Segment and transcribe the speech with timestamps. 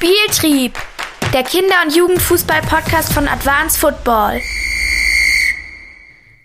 [0.00, 0.78] Spieltrieb,
[1.34, 4.40] der Kinder- und Jugendfußball-Podcast von Advanced Football.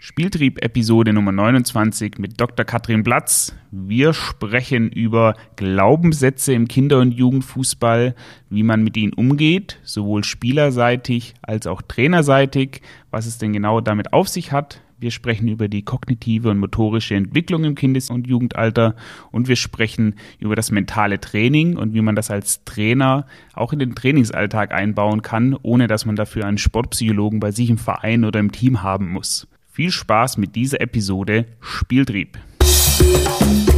[0.02, 2.66] Spieltrieb Episode Nummer 29 mit Dr.
[2.66, 3.56] Katrin Platz.
[3.72, 8.14] Wir sprechen über Glaubenssätze im Kinder- und Jugendfußball,
[8.50, 14.12] wie man mit ihnen umgeht, sowohl spielerseitig als auch trainerseitig, was es denn genau damit
[14.12, 18.96] auf sich hat, wir sprechen über die kognitive und motorische Entwicklung im Kindes- und Jugendalter
[19.32, 23.78] und wir sprechen über das mentale Training und wie man das als Trainer auch in
[23.78, 28.40] den Trainingsalltag einbauen kann, ohne dass man dafür einen Sportpsychologen bei sich im Verein oder
[28.40, 29.48] im Team haben muss.
[29.72, 32.40] Viel Spaß mit dieser Episode Spieltrieb.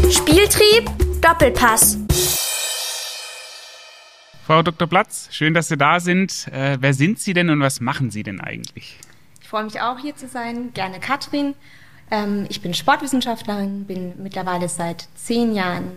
[0.10, 0.90] Spieltrieb
[1.22, 2.00] Doppelpass.
[4.46, 4.88] Frau Dr.
[4.88, 6.48] Platz, schön, dass Sie da sind.
[6.54, 8.98] Äh, wer sind Sie denn und was machen Sie denn eigentlich?
[9.48, 10.74] Ich freue mich auch hier zu sein.
[10.74, 11.54] Gerne Katrin.
[12.12, 15.92] Ähm, ich bin Sportwissenschaftlerin, bin mittlerweile seit zehn Jahren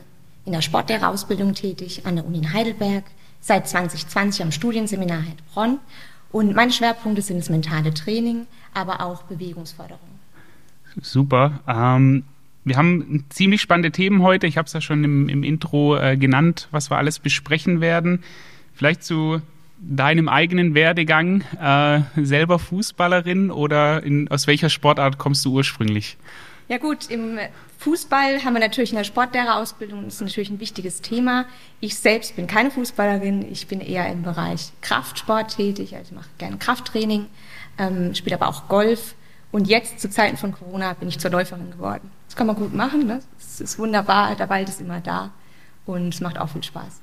[0.44, 3.02] in der Sportlehrerausbildung tätig an der Uni in Heidelberg,
[3.40, 5.80] seit 2020 am Studienseminar Heilbronn.
[6.30, 9.98] Und meine Schwerpunkte sind das mentale Training, aber auch Bewegungsförderung.
[11.02, 11.58] Super.
[11.66, 12.22] Ähm,
[12.62, 14.46] wir haben ziemlich spannende Themen heute.
[14.46, 18.22] Ich habe es ja schon im, im Intro äh, genannt, was wir alles besprechen werden.
[18.74, 19.42] Vielleicht zu
[19.80, 26.16] deinem eigenen Werdegang äh, selber Fußballerin oder in, aus welcher Sportart kommst du ursprünglich?
[26.68, 27.38] Ja gut, im
[27.78, 31.46] Fußball haben wir natürlich in der Sportlehrerausbildung, das ist natürlich ein wichtiges Thema.
[31.80, 36.58] Ich selbst bin keine Fußballerin, ich bin eher im Bereich Kraftsport tätig, also mache gerne
[36.58, 37.26] Krafttraining,
[37.78, 39.14] ähm, spiele aber auch Golf.
[39.50, 42.08] Und jetzt zu Zeiten von Corona bin ich zur Läuferin geworden.
[42.26, 43.20] Das kann man gut machen, ne?
[43.38, 45.32] das ist wunderbar, der Wald ist immer da
[45.86, 47.00] und es macht auch viel Spaß.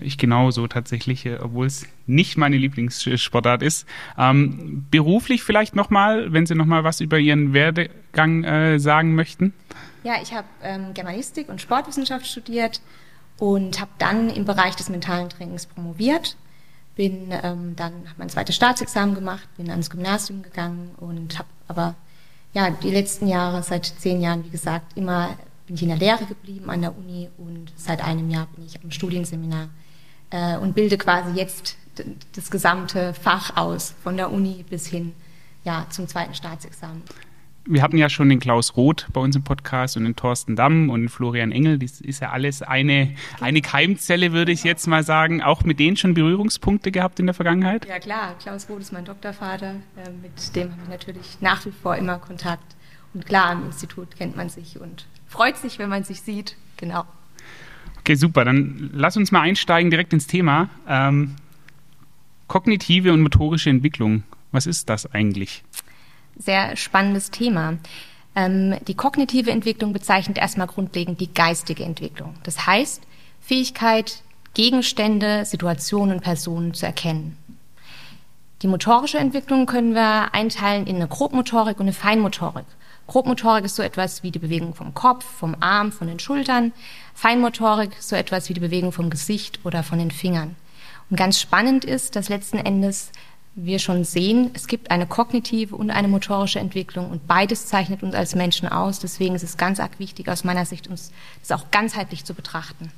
[0.00, 3.86] Ich genauso tatsächlich, äh, obwohl es nicht meine Lieblingssportart ist.
[4.18, 9.52] Ähm, beruflich vielleicht nochmal, wenn Sie nochmal was über Ihren Werdegang äh, sagen möchten?
[10.04, 12.80] Ja, ich habe ähm, Germanistik und Sportwissenschaft studiert
[13.38, 16.36] und habe dann im Bereich des mentalen Trainings promoviert.
[16.94, 21.94] Bin ähm, dann habe mein zweites Staatsexamen gemacht, bin ans Gymnasium gegangen und habe aber
[22.54, 26.24] ja die letzten Jahre, seit zehn Jahren, wie gesagt, immer bin ich in der Lehre
[26.24, 29.68] geblieben an der Uni und seit einem Jahr bin ich am Studienseminar
[30.30, 31.76] äh, und bilde quasi jetzt
[32.34, 35.12] das gesamte Fach aus, von der Uni bis hin
[35.64, 37.02] ja, zum zweiten Staatsexamen.
[37.68, 40.88] Wir hatten ja schon den Klaus Roth bei uns im Podcast und den Thorsten Damm
[40.88, 41.80] und den Florian Engel.
[41.80, 45.42] Das ist ja alles eine, eine Keimzelle, würde ich jetzt mal sagen.
[45.42, 47.84] Auch mit denen schon Berührungspunkte gehabt in der Vergangenheit?
[47.86, 49.74] Ja klar, Klaus Roth ist mein Doktorvater.
[49.96, 52.76] Äh, mit dem habe ich natürlich nach wie vor immer Kontakt.
[53.12, 56.54] Und klar, im Institut kennt man sich und freut sich, wenn man sich sieht.
[56.76, 57.04] Genau.
[58.06, 58.44] Okay, super.
[58.44, 60.70] Dann lass uns mal einsteigen direkt ins Thema.
[60.88, 61.34] Ähm,
[62.46, 64.22] kognitive und motorische Entwicklung.
[64.52, 65.64] Was ist das eigentlich?
[66.38, 67.78] Sehr spannendes Thema.
[68.36, 72.34] Ähm, die kognitive Entwicklung bezeichnet erstmal grundlegend die geistige Entwicklung.
[72.44, 73.02] Das heißt,
[73.40, 74.22] Fähigkeit,
[74.54, 77.36] Gegenstände, Situationen und Personen zu erkennen.
[78.62, 82.66] Die motorische Entwicklung können wir einteilen in eine Grobmotorik und eine Feinmotorik.
[83.06, 86.72] Grobmotorik ist so etwas wie die Bewegung vom Kopf, vom Arm, von den Schultern.
[87.14, 90.56] Feinmotorik so etwas wie die Bewegung vom Gesicht oder von den Fingern.
[91.08, 93.12] Und ganz spannend ist, dass letzten Endes
[93.54, 98.14] wir schon sehen, es gibt eine kognitive und eine motorische Entwicklung und beides zeichnet uns
[98.14, 98.98] als Menschen aus.
[98.98, 102.92] Deswegen ist es ganz arg wichtig aus meiner Sicht, uns das auch ganzheitlich zu betrachten.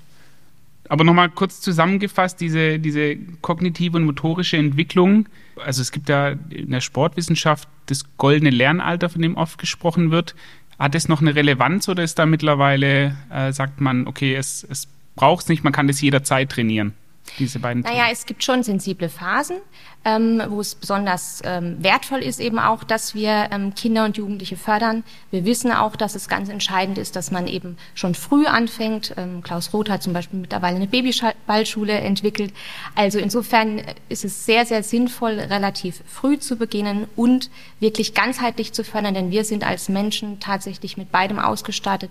[0.89, 5.29] Aber nochmal kurz zusammengefasst, diese, diese kognitive und motorische Entwicklung.
[5.57, 10.35] Also es gibt ja in der Sportwissenschaft das goldene Lernalter, von dem oft gesprochen wird.
[10.79, 14.89] Hat es noch eine Relevanz oder ist da mittlerweile, äh, sagt man, okay, es, es
[15.17, 16.95] braucht es nicht, man kann das jederzeit trainieren?
[17.39, 18.13] Diese beiden Naja, Themen?
[18.13, 19.59] es gibt schon sensible Phasen,
[20.05, 24.57] ähm, wo es besonders ähm, wertvoll ist eben auch, dass wir ähm, Kinder und Jugendliche
[24.57, 25.05] fördern.
[25.31, 29.15] Wir wissen auch, dass es ganz entscheidend ist, dass man eben schon früh anfängt.
[29.17, 32.53] Ähm, Klaus Roth hat zum Beispiel mittlerweile eine Babyballschule entwickelt.
[32.95, 37.51] Also insofern ist es sehr, sehr sinnvoll, relativ früh zu beginnen und
[37.81, 42.11] wirklich ganzheitlich zu fördern, denn wir sind als Menschen tatsächlich mit beidem ausgestattet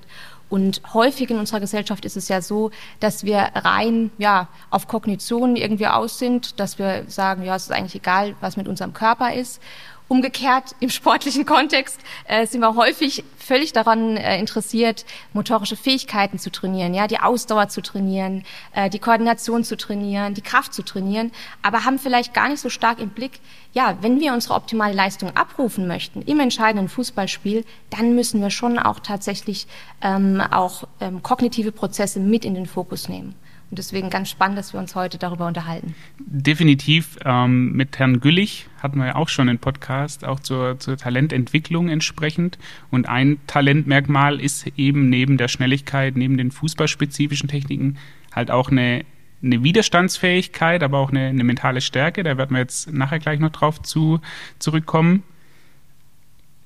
[0.50, 5.56] und häufig in unserer Gesellschaft ist es ja so, dass wir rein ja, auf Kognition
[5.56, 9.34] irgendwie aus sind, dass wir sagen, ja, es ist eigentlich egal, was mit unserem Körper
[9.34, 9.62] ist.
[10.10, 16.50] Umgekehrt im sportlichen Kontext äh, sind wir häufig völlig daran äh, interessiert, motorische Fähigkeiten zu
[16.50, 21.34] trainieren, ja, die Ausdauer zu trainieren, äh, die Koordination zu trainieren, die Kraft zu trainieren,
[21.62, 23.42] aber haben vielleicht gar nicht so stark im Blick,
[23.74, 28.80] ja, wenn wir unsere optimale Leistung abrufen möchten im entscheidenden Fußballspiel, dann müssen wir schon
[28.80, 29.68] auch tatsächlich
[30.02, 33.36] ähm, auch ähm, kognitive Prozesse mit in den Fokus nehmen.
[33.70, 35.94] Und deswegen ganz spannend, dass wir uns heute darüber unterhalten.
[36.20, 37.18] Definitiv.
[37.26, 41.90] Ähm, mit Herrn Güllich hatten wir ja auch schon einen Podcast, auch zur, zur Talententwicklung
[41.90, 42.58] entsprechend.
[42.92, 47.98] Und ein Talentmerkmal ist eben neben der Schnelligkeit, neben den fußballspezifischen Techniken
[48.34, 49.04] halt auch eine
[49.44, 52.24] eine Widerstandsfähigkeit, aber auch eine, eine, mentale Stärke.
[52.24, 54.20] Da werden wir jetzt nachher gleich noch drauf zu,
[54.60, 55.24] zurückkommen.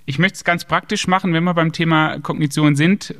[0.05, 3.13] Ich möchte es ganz praktisch machen, wenn wir beim Thema Kognition sind.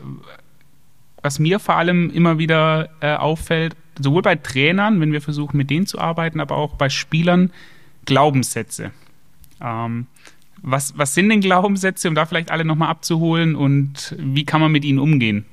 [1.22, 5.70] Was mir vor allem immer wieder äh, auffällt, sowohl bei Trainern, wenn wir versuchen, mit
[5.70, 7.52] denen zu arbeiten, aber auch bei Spielern,
[8.06, 8.92] Glaubenssätze.
[9.62, 10.08] Ähm,
[10.64, 14.72] was, was sind denn Glaubenssätze, um da vielleicht alle nochmal abzuholen und wie kann man
[14.72, 15.46] mit ihnen umgehen?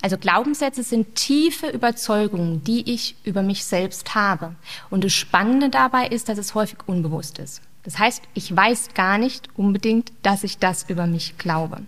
[0.00, 4.54] Also Glaubenssätze sind tiefe Überzeugungen, die ich über mich selbst habe.
[4.90, 7.62] Und das Spannende dabei ist, dass es häufig unbewusst ist.
[7.82, 11.80] Das heißt, ich weiß gar nicht unbedingt, dass ich das über mich glaube.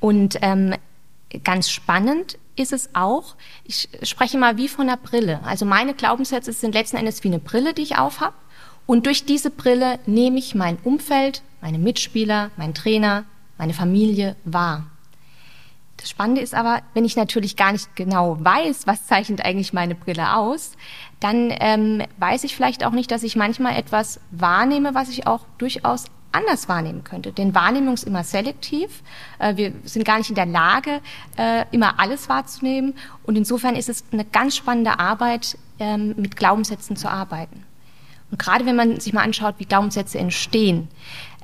[0.00, 0.74] Und ähm,
[1.44, 5.40] ganz spannend ist es auch, ich spreche mal wie von einer Brille.
[5.44, 8.34] Also meine Glaubenssätze sind letzten Endes wie eine Brille, die ich aufhab.
[8.86, 13.24] Und durch diese Brille nehme ich mein Umfeld, meine Mitspieler, meinen Trainer,
[13.56, 14.86] meine Familie wahr.
[15.96, 19.94] Das Spannende ist aber, wenn ich natürlich gar nicht genau weiß, was zeichnet eigentlich meine
[19.94, 20.72] Brille aus,
[21.20, 25.44] dann ähm, weiß ich vielleicht auch nicht, dass ich manchmal etwas wahrnehme, was ich auch
[25.58, 27.32] durchaus anders wahrnehmen könnte.
[27.32, 29.02] Denn Wahrnehmung ist immer selektiv.
[29.38, 31.00] Äh, wir sind gar nicht in der Lage,
[31.36, 32.94] äh, immer alles wahrzunehmen.
[33.24, 37.64] Und insofern ist es eine ganz spannende Arbeit, ähm, mit Glaubenssätzen zu arbeiten.
[38.30, 40.88] Und gerade wenn man sich mal anschaut, wie Glaubenssätze entstehen,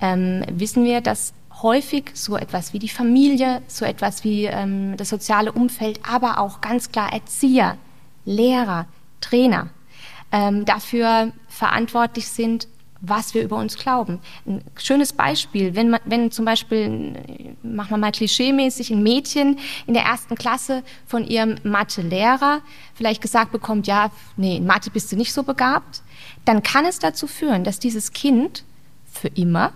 [0.00, 5.08] ähm, wissen wir, dass häufig so etwas wie die Familie, so etwas wie ähm, das
[5.08, 7.76] soziale Umfeld, aber auch ganz klar Erzieher,
[8.24, 8.86] Lehrer,
[9.20, 9.68] Trainer
[10.32, 12.66] dafür verantwortlich sind,
[13.08, 14.20] was wir über uns glauben.
[14.46, 19.94] Ein schönes Beispiel, wenn, man, wenn zum Beispiel, machen wir mal klischeemäßig, ein Mädchen in
[19.94, 22.60] der ersten Klasse von ihrem Mathe-Lehrer
[22.94, 26.02] vielleicht gesagt bekommt, ja, nee, in Mathe bist du nicht so begabt,
[26.44, 28.64] dann kann es dazu führen, dass dieses Kind
[29.04, 29.72] für immer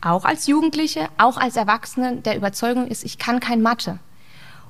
[0.00, 3.98] auch als Jugendliche, auch als Erwachsene der Überzeugung ist, ich kann kein Mathe.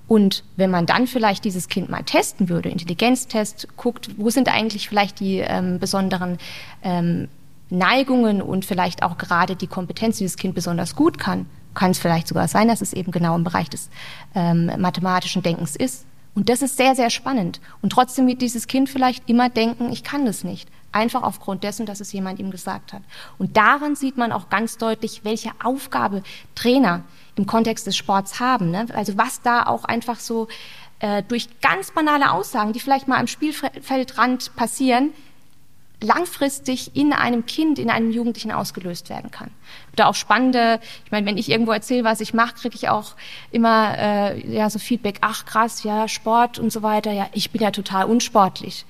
[0.08, 4.88] Und wenn man dann vielleicht dieses Kind mal testen würde, Intelligenztest, guckt, wo sind eigentlich
[4.88, 6.38] vielleicht die ähm, besonderen
[6.82, 7.28] ähm,
[7.70, 11.98] Neigungen und vielleicht auch gerade die Kompetenz, die das Kind besonders gut kann, kann es
[11.98, 13.90] vielleicht sogar sein, dass es eben genau im Bereich des
[14.34, 16.06] ähm, mathematischen Denkens ist.
[16.34, 17.60] Und das ist sehr, sehr spannend.
[17.80, 20.68] Und trotzdem wird dieses Kind vielleicht immer denken, ich kann das nicht.
[20.92, 23.02] Einfach aufgrund dessen, dass es jemand ihm gesagt hat.
[23.38, 26.22] Und daran sieht man auch ganz deutlich, welche Aufgabe
[26.54, 27.04] Trainer
[27.36, 28.70] im Kontext des Sports haben.
[28.70, 28.86] Ne?
[28.94, 30.48] Also was da auch einfach so
[31.00, 35.12] äh, durch ganz banale Aussagen, die vielleicht mal am Spielfeldrand passieren,
[36.00, 39.50] langfristig in einem Kind, in einem Jugendlichen ausgelöst werden kann.
[39.94, 43.14] Da auch spannende, ich meine, wenn ich irgendwo erzähle, was ich mache, kriege ich auch
[43.50, 47.62] immer äh, ja so Feedback, ach krass, ja, Sport und so weiter, ja, ich bin
[47.62, 48.84] ja total unsportlich.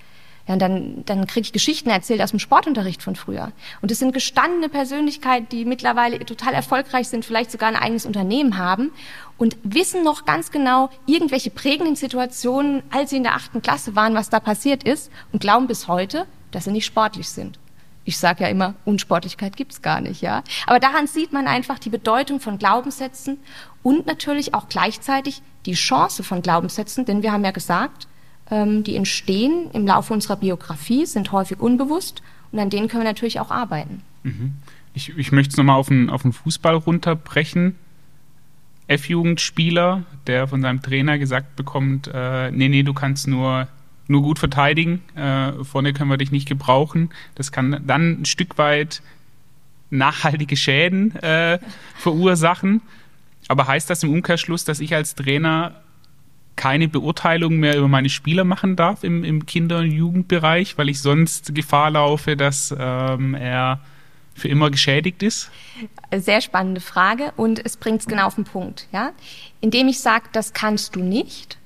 [0.49, 3.50] Ja, und dann, dann kriege ich Geschichten erzählt aus dem Sportunterricht von früher.
[3.82, 8.56] Und es sind gestandene Persönlichkeiten, die mittlerweile total erfolgreich sind, vielleicht sogar ein eigenes Unternehmen
[8.56, 8.93] haben
[9.38, 14.14] und wissen noch ganz genau irgendwelche prägenden Situationen, als sie in der achten Klasse waren,
[14.14, 17.59] was da passiert ist und glauben bis heute, dass sie nicht sportlich sind.
[18.05, 20.45] Ich sage ja immer, Unsportlichkeit gibt's gar nicht, ja.
[20.67, 23.39] Aber daran sieht man einfach die Bedeutung von Glaubenssätzen
[23.83, 28.07] und natürlich auch gleichzeitig die Chance von Glaubenssätzen, denn wir haben ja gesagt,
[28.51, 32.23] ähm, die entstehen im Laufe unserer Biografie, sind häufig unbewusst
[32.53, 34.03] und an denen können wir natürlich auch arbeiten.
[34.23, 34.55] Mhm.
[34.95, 37.75] Ich, ich möchte es nochmal auf den, auf den Fußball runterbrechen.
[38.89, 43.67] F-Jugendspieler, der von seinem Trainer gesagt bekommt, äh, nee, nee, du kannst nur,
[44.08, 47.11] nur gut verteidigen, äh, vorne können wir dich nicht gebrauchen.
[47.35, 49.02] Das kann dann ein Stück weit
[49.90, 51.59] nachhaltige Schäden äh,
[51.97, 52.83] verursachen.
[53.49, 55.83] Aber heißt das im Umkehrschluss, dass ich als Trainer
[56.57, 61.00] keine Beurteilung mehr über meine Spieler machen darf im, im Kinder- und Jugendbereich, weil ich
[61.00, 63.81] sonst Gefahr laufe, dass ähm, er
[64.35, 65.50] für immer geschädigt ist?
[66.14, 68.87] Sehr spannende Frage und es bringt es genau auf den Punkt.
[68.92, 69.12] Ja?
[69.61, 71.59] Indem ich sage, das kannst du nicht,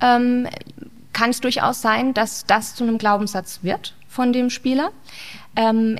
[0.00, 0.46] ähm,
[1.18, 4.92] kann es durchaus sein, dass das zu einem Glaubenssatz wird von dem Spieler.
[5.56, 5.98] Ähm,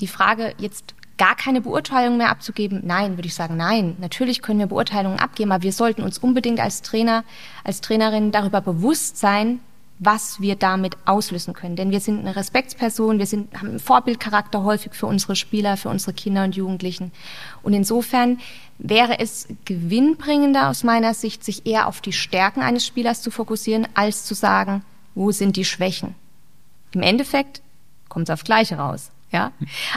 [0.00, 2.82] die Frage jetzt gar keine Beurteilung mehr abzugeben?
[2.84, 3.96] Nein, würde ich sagen, nein.
[4.00, 7.22] Natürlich können wir Beurteilungen abgeben, aber wir sollten uns unbedingt als Trainer,
[7.62, 9.60] als Trainerin darüber bewusst sein,
[9.98, 11.76] was wir damit auslösen können.
[11.76, 15.88] Denn wir sind eine Respektsperson, wir sind, haben einen Vorbildcharakter häufig für unsere Spieler, für
[15.88, 17.12] unsere Kinder und Jugendlichen.
[17.62, 18.38] Und insofern
[18.78, 23.88] wäre es gewinnbringender aus meiner Sicht, sich eher auf die Stärken eines Spielers zu fokussieren,
[23.94, 24.82] als zu sagen,
[25.14, 26.14] wo sind die Schwächen.
[26.92, 27.60] Im Endeffekt
[28.08, 29.10] kommt es aufs Gleiche raus.
[29.30, 29.52] Ja,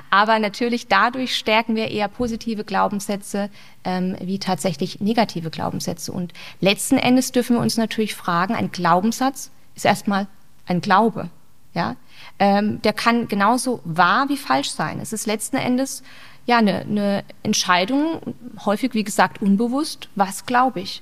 [0.10, 3.50] aber natürlich dadurch stärken wir eher positive Glaubenssätze
[3.86, 6.12] ähm, wie tatsächlich negative Glaubenssätze.
[6.12, 10.28] Und letzten Endes dürfen wir uns natürlich fragen: Ein Glaubenssatz ist erstmal
[10.66, 11.30] ein Glaube.
[11.74, 11.96] Ja,
[12.38, 15.00] ähm, der kann genauso wahr wie falsch sein.
[15.00, 16.04] Es ist letzten Endes
[16.46, 18.36] ja eine, eine Entscheidung,
[18.66, 20.10] häufig wie gesagt unbewusst.
[20.16, 21.02] Was glaube ich?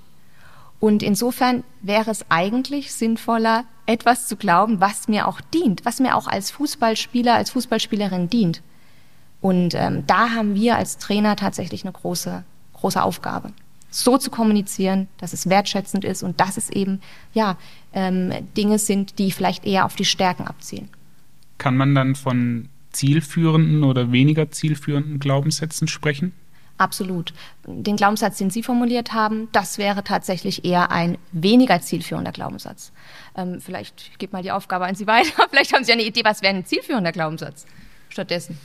[0.79, 6.15] Und insofern wäre es eigentlich sinnvoller, etwas zu glauben, was mir auch dient, was mir
[6.15, 8.61] auch als Fußballspieler, als Fußballspielerin dient.
[9.41, 13.51] Und ähm, da haben wir als Trainer tatsächlich eine große, große Aufgabe.
[13.89, 17.01] So zu kommunizieren, dass es wertschätzend ist und dass es eben
[17.34, 17.58] ja
[17.93, 20.89] ähm, Dinge sind, die vielleicht eher auf die Stärken abzielen.
[21.58, 26.34] Kann man dann von zielführenden oder weniger zielführenden Glaubenssätzen sprechen?
[26.79, 27.34] Absolut.
[27.65, 32.93] Den Glaubenssatz, den Sie formuliert haben, das wäre tatsächlich eher ein weniger zielführender Glaubenssatz.
[33.36, 36.24] Ähm, vielleicht, ich gebe mal die Aufgabe an Sie weiter, vielleicht haben Sie eine Idee,
[36.24, 37.65] was wäre ein zielführender Glaubenssatz
[38.08, 38.58] stattdessen?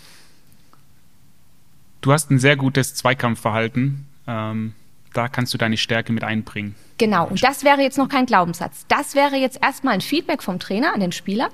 [2.02, 4.06] Du hast ein sehr gutes Zweikampfverhalten.
[4.28, 4.74] Ähm,
[5.14, 6.74] da kannst du deine Stärke mit einbringen.
[6.98, 8.84] Genau, und das wäre jetzt noch kein Glaubenssatz.
[8.88, 11.48] Das wäre jetzt erstmal ein Feedback vom Trainer an den Spieler.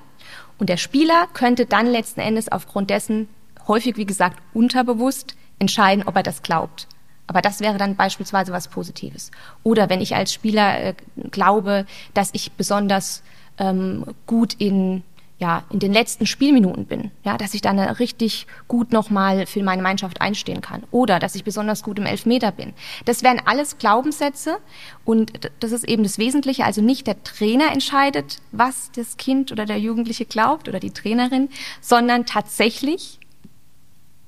[0.58, 3.28] Und der Spieler könnte dann letzten Endes aufgrund dessen,
[3.66, 6.86] häufig wie gesagt unterbewusst, entscheiden, ob er das glaubt.
[7.26, 9.30] Aber das wäre dann beispielsweise was Positives.
[9.62, 10.94] Oder wenn ich als Spieler äh,
[11.30, 13.22] glaube, dass ich besonders
[13.58, 15.04] ähm, gut in
[15.40, 19.80] ja, in den letzten Spielminuten bin, ja, dass ich dann richtig gut nochmal für meine
[19.80, 22.74] Mannschaft einstehen kann oder dass ich besonders gut im Elfmeter bin.
[23.06, 24.58] Das wären alles Glaubenssätze
[25.06, 26.66] und das ist eben das Wesentliche.
[26.66, 31.48] Also nicht der Trainer entscheidet, was das Kind oder der Jugendliche glaubt oder die Trainerin,
[31.80, 33.18] sondern tatsächlich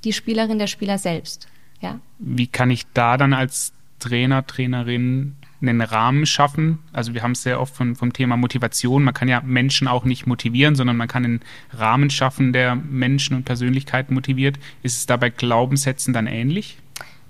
[0.04, 1.46] die Spielerin, der Spieler selbst.
[1.82, 2.00] Ja.
[2.18, 6.78] Wie kann ich da dann als Trainer, Trainerin einen Rahmen schaffen?
[6.92, 9.04] Also wir haben es sehr oft von, vom Thema Motivation.
[9.04, 11.40] Man kann ja Menschen auch nicht motivieren, sondern man kann einen
[11.72, 14.58] Rahmen schaffen, der Menschen und Persönlichkeiten motiviert.
[14.82, 16.78] Ist es da bei Glaubenssätzen dann ähnlich?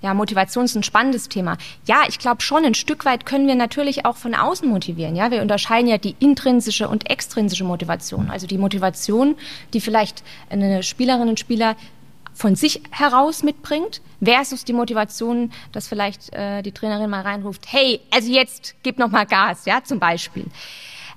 [0.02, 1.56] Ja, Motivation ist ein spannendes Thema.
[1.86, 5.14] Ja, ich glaube schon, ein Stück weit können wir natürlich auch von außen motivieren.
[5.14, 8.28] Ja, wir unterscheiden ja die intrinsische und extrinsische Motivation.
[8.28, 9.36] Also die Motivation,
[9.72, 11.76] die vielleicht eine Spielerin und Spieler
[12.34, 18.00] von sich heraus mitbringt, versus die Motivation, dass vielleicht äh, die Trainerin mal reinruft, hey,
[18.10, 20.46] also jetzt gib noch mal Gas, ja, zum Beispiel.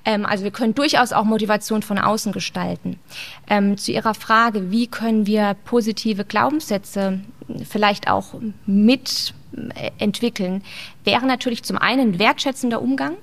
[0.05, 2.99] Ähm, also wir können durchaus auch Motivation von außen gestalten.
[3.49, 7.21] Ähm, zu Ihrer Frage, wie können wir positive Glaubenssätze
[7.67, 9.33] vielleicht auch mit
[9.75, 10.63] äh, entwickeln,
[11.03, 13.15] wäre natürlich zum einen wertschätzender Umgang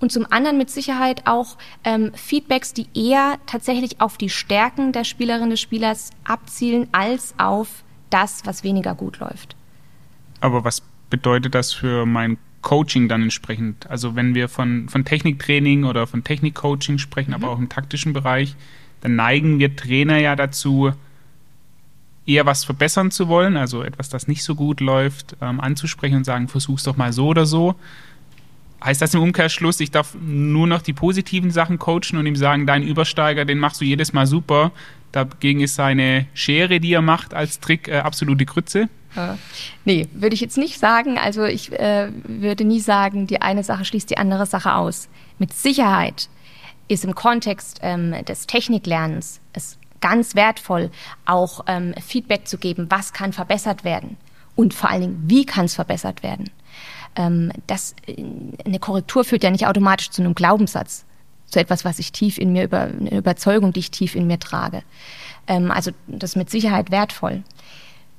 [0.00, 5.04] und zum anderen mit Sicherheit auch ähm, Feedbacks, die eher tatsächlich auf die Stärken der
[5.04, 9.56] Spielerin des Spielers abzielen, als auf das, was weniger gut läuft.
[10.40, 13.88] Aber was bedeutet das für mein Coaching dann entsprechend?
[13.90, 17.36] Also wenn wir von, von Techniktraining oder von Technikcoaching sprechen, mhm.
[17.36, 18.56] aber auch im taktischen Bereich,
[19.00, 20.92] dann neigen wir Trainer ja dazu,
[22.26, 26.24] eher was verbessern zu wollen, also etwas, das nicht so gut läuft, ähm, anzusprechen und
[26.24, 27.74] sagen, versuch's doch mal so oder so.
[28.84, 32.66] Heißt das im Umkehrschluss, ich darf nur noch die positiven Sachen coachen und ihm sagen,
[32.66, 34.70] dein Übersteiger, den machst du jedes Mal super.
[35.10, 38.88] Dagegen ist seine Schere, die er macht als Trick, äh, absolute Grütze?
[39.16, 39.34] Äh,
[39.84, 41.18] nee, würde ich jetzt nicht sagen.
[41.18, 45.08] Also ich äh, würde nie sagen, die eine Sache schließt die andere Sache aus.
[45.38, 46.28] Mit Sicherheit
[46.86, 50.90] ist im Kontext ähm, des Techniklernens es ganz wertvoll,
[51.24, 54.16] auch ähm, Feedback zu geben, was kann verbessert werden
[54.54, 56.50] und vor allen Dingen, wie kann es verbessert werden
[57.18, 57.94] ähm, das,
[58.64, 61.04] eine Korrektur führt ja nicht automatisch zu einem Glaubenssatz,
[61.46, 64.38] zu etwas, was ich tief in mir über, eine Überzeugung, die ich tief in mir
[64.38, 64.82] trage.
[65.46, 67.42] Ähm, also das ist mit Sicherheit wertvoll.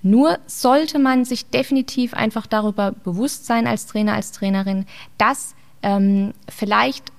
[0.02, 4.86] Nur sollte man sich definitiv einfach darüber bewusst sein als Trainer, als Trainerin,
[5.18, 7.12] dass ähm, vielleicht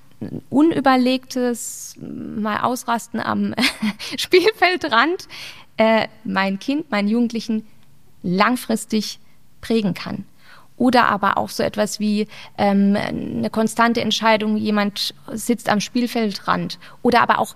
[0.49, 3.55] unüberlegtes mal Ausrasten am
[4.17, 5.27] Spielfeldrand
[5.77, 7.65] äh, mein Kind, meinen Jugendlichen
[8.21, 9.19] langfristig
[9.61, 10.25] prägen kann.
[10.81, 16.79] Oder aber auch so etwas wie ähm, eine konstante Entscheidung, jemand sitzt am Spielfeldrand.
[17.03, 17.55] Oder aber auch,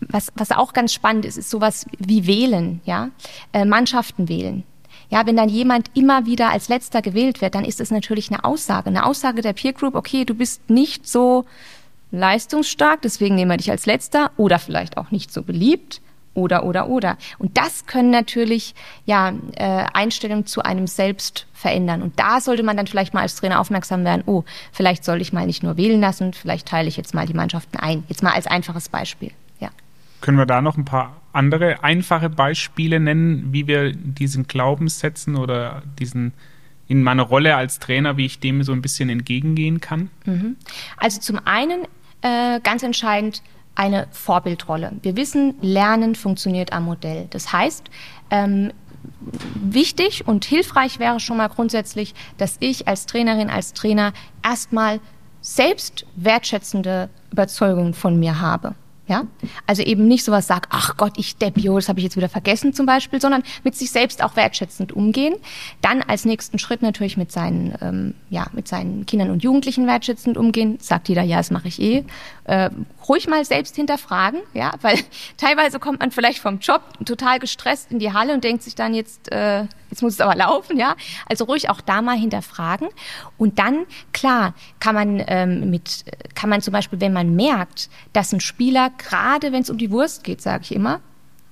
[0.00, 3.10] was, was auch ganz spannend ist, ist sowas wie Wählen, ja,
[3.52, 4.62] äh, Mannschaften wählen.
[5.10, 8.42] Ja, wenn dann jemand immer wieder als letzter gewählt wird, dann ist es natürlich eine
[8.42, 11.44] Aussage, eine Aussage der Peer Group, okay, du bist nicht so
[12.10, 16.00] leistungsstark, deswegen nehmen wir dich als letzter oder vielleicht auch nicht so beliebt
[16.34, 17.18] oder, oder, oder.
[17.38, 18.74] Und das können natürlich
[19.04, 22.02] ja äh, Einstellungen zu einem selbst verändern.
[22.02, 25.32] Und da sollte man dann vielleicht mal als Trainer aufmerksam werden, oh, vielleicht soll ich
[25.32, 28.04] mal nicht nur wählen lassen, vielleicht teile ich jetzt mal die Mannschaften ein.
[28.08, 29.30] Jetzt mal als einfaches Beispiel.
[29.60, 29.70] Ja.
[30.20, 35.82] Können wir da noch ein paar andere einfache Beispiele nennen, wie wir diesen Glaubenssätzen oder
[35.98, 36.32] diesen
[36.88, 40.10] in meiner Rolle als Trainer, wie ich dem so ein bisschen entgegengehen kann?
[40.26, 40.56] Mhm.
[40.98, 41.86] Also zum einen
[42.20, 43.42] äh, ganz entscheidend,
[43.74, 44.92] eine Vorbildrolle.
[45.02, 47.26] Wir wissen, Lernen funktioniert am Modell.
[47.30, 47.84] Das heißt,
[48.30, 48.72] ähm,
[49.54, 54.12] wichtig und hilfreich wäre schon mal grundsätzlich, dass ich als Trainerin, als Trainer
[54.44, 55.00] erstmal
[55.40, 58.74] selbst wertschätzende Überzeugungen von mir habe.
[59.12, 59.26] Ja,
[59.66, 62.72] also eben nicht sowas sagt, ach Gott, ich Deppio, das habe ich jetzt wieder vergessen
[62.72, 65.34] zum Beispiel, sondern mit sich selbst auch wertschätzend umgehen.
[65.82, 70.38] Dann als nächsten Schritt natürlich mit seinen, ähm, ja, mit seinen Kindern und Jugendlichen wertschätzend
[70.38, 70.78] umgehen.
[70.80, 72.06] Sagt jeder, ja, das mache ich eh.
[72.44, 72.70] Äh,
[73.06, 74.98] ruhig mal selbst hinterfragen, ja, weil
[75.36, 78.94] teilweise kommt man vielleicht vom Job total gestresst in die Halle und denkt sich dann
[78.94, 80.96] jetzt, äh, jetzt muss es aber laufen, ja.
[81.28, 82.88] Also ruhig auch da mal hinterfragen.
[83.36, 88.32] Und dann, klar, kann man ähm, mit, kann man zum Beispiel, wenn man merkt, dass
[88.32, 91.00] ein Spieler gerade wenn es um die Wurst geht, sage ich immer,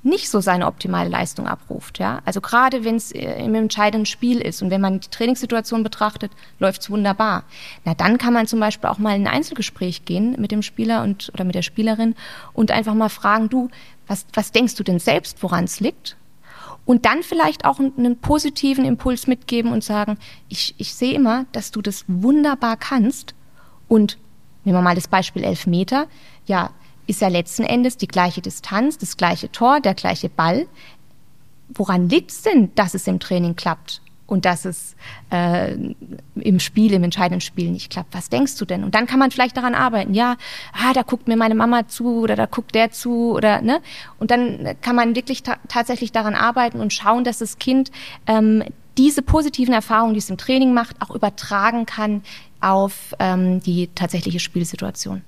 [0.03, 1.99] nicht so seine optimale Leistung abruft.
[1.99, 2.21] Ja?
[2.25, 6.33] Also gerade wenn es äh, im entscheidenden Spiel ist und wenn man die Trainingssituation betrachtet,
[6.59, 7.45] läuft es wunderbar.
[7.85, 11.03] Na, dann kann man zum Beispiel auch mal in ein Einzelgespräch gehen mit dem Spieler
[11.03, 12.15] und oder mit der Spielerin
[12.55, 13.69] und einfach mal fragen, du,
[14.07, 16.17] was, was denkst du denn selbst, woran es liegt?
[16.87, 21.71] Und dann vielleicht auch einen positiven Impuls mitgeben und sagen, ich, ich sehe immer, dass
[21.71, 23.35] du das wunderbar kannst.
[23.87, 24.19] Und
[24.65, 26.07] nehmen wir mal das Beispiel Elfmeter.
[26.47, 26.71] Ja,
[27.11, 30.67] ist ja letzten Endes die gleiche Distanz, das gleiche Tor, der gleiche Ball.
[31.69, 34.95] Woran liegt es denn, dass es im Training klappt und dass es
[35.31, 35.75] äh,
[36.37, 38.15] im Spiel, im entscheidenden Spiel nicht klappt?
[38.15, 38.85] Was denkst du denn?
[38.85, 40.15] Und dann kann man vielleicht daran arbeiten.
[40.15, 40.37] Ja,
[40.73, 43.81] ah, da guckt mir meine Mama zu oder da guckt der zu oder ne?
[44.21, 47.91] Und dann kann man wirklich ta tatsächlich daran arbeiten und schauen, dass das Kind
[48.29, 48.63] ähm,
[48.97, 52.23] diese positiven Erfahrungen, die es im Training macht, auch übertragen kann
[52.61, 55.23] auf ähm, die tatsächliche Spielsituation.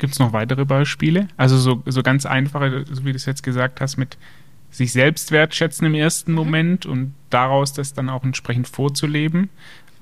[0.00, 1.28] Gibt es noch weitere Beispiele?
[1.36, 4.16] Also so, so ganz einfache, so wie du es jetzt gesagt hast, mit
[4.70, 6.38] sich selbst wertschätzen im ersten mhm.
[6.38, 9.50] Moment und daraus das dann auch entsprechend vorzuleben.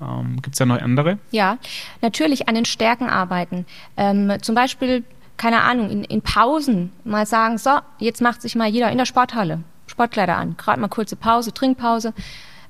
[0.01, 1.19] Ähm, Gibt es da noch andere?
[1.31, 1.57] Ja,
[2.01, 3.65] natürlich an den Stärken arbeiten.
[3.97, 5.03] Ähm, zum Beispiel,
[5.35, 9.05] keine Ahnung, in, in Pausen mal sagen, so, jetzt macht sich mal jeder in der
[9.05, 10.55] Sporthalle Sportkleider an.
[10.55, 12.13] Gerade mal kurze Pause, Trinkpause.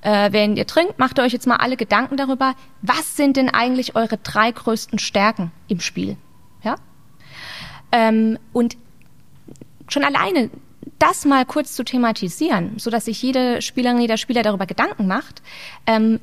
[0.02, 3.50] Äh, wenn ihr trinkt, macht ihr euch jetzt mal alle Gedanken darüber, was sind denn
[3.50, 6.18] eigentlich eure drei größten Stärken im Spiel?
[7.92, 8.78] Ähm, und
[9.88, 10.50] schon alleine
[11.00, 15.42] das mal kurz zu thematisieren, so dass sich jede Spielerin, jeder Spieler darüber Gedanken macht,
[15.88, 16.20] ähm,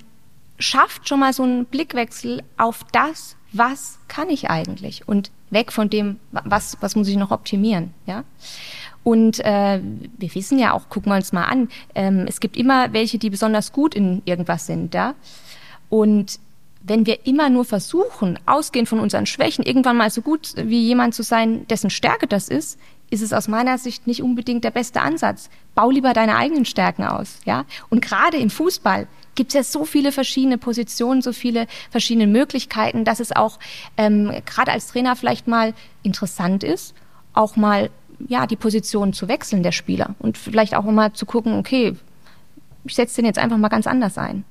[0.58, 5.88] schafft schon mal so einen Blickwechsel auf das, was kann ich eigentlich und weg von
[5.88, 8.25] dem, was, was muss ich noch optimieren, ja.
[9.04, 9.80] Und äh,
[10.18, 13.31] wir wissen ja auch, gucken wir uns mal an, ähm, es gibt immer welche, die
[13.31, 15.14] besonders gut in irgendwas sind, ja.
[15.88, 16.40] Und
[16.87, 21.14] wenn wir immer nur versuchen, ausgehend von unseren Schwächen, irgendwann mal so gut wie jemand
[21.14, 22.79] zu sein, dessen Stärke das ist,
[23.11, 25.51] ist es aus meiner Sicht nicht unbedingt der beste Ansatz.
[25.75, 27.64] Bau lieber deine eigenen Stärken aus, ja.
[27.88, 33.05] Und gerade im Fußball gibt es ja so viele verschiedene Positionen, so viele verschiedene Möglichkeiten,
[33.05, 33.59] dass es auch
[33.96, 36.94] ähm, gerade als Trainer vielleicht mal interessant ist,
[37.33, 37.90] auch mal
[38.29, 41.94] ja die Position zu wechseln der Spieler und vielleicht auch mal zu gucken, okay,
[42.85, 44.44] ich setze den jetzt einfach mal ganz anders ein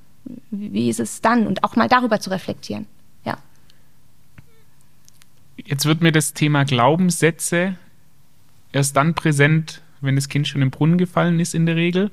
[0.51, 1.47] wie ist es dann?
[1.47, 2.87] Und auch mal darüber zu reflektieren.
[3.25, 3.37] Ja.
[5.57, 7.75] Jetzt wird mir das Thema Glaubenssätze
[8.71, 12.11] erst dann präsent, wenn das Kind schon im Brunnen gefallen ist in der Regel.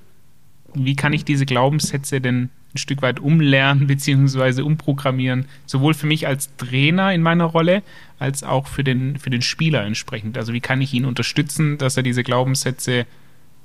[0.74, 4.62] Wie kann ich diese Glaubenssätze denn ein Stück weit umlernen bzw.
[4.62, 7.82] umprogrammieren, sowohl für mich als Trainer in meiner Rolle,
[8.18, 10.38] als auch für den, für den Spieler entsprechend.
[10.38, 13.06] Also wie kann ich ihn unterstützen, dass er diese Glaubenssätze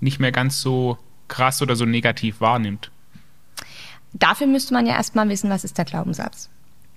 [0.02, 2.92] nicht mehr ganz so krass oder so negativ wahrnimmt?
[4.14, 6.50] Dafür müsste man ja erstmal wissen, was ist der Glaubenssatz.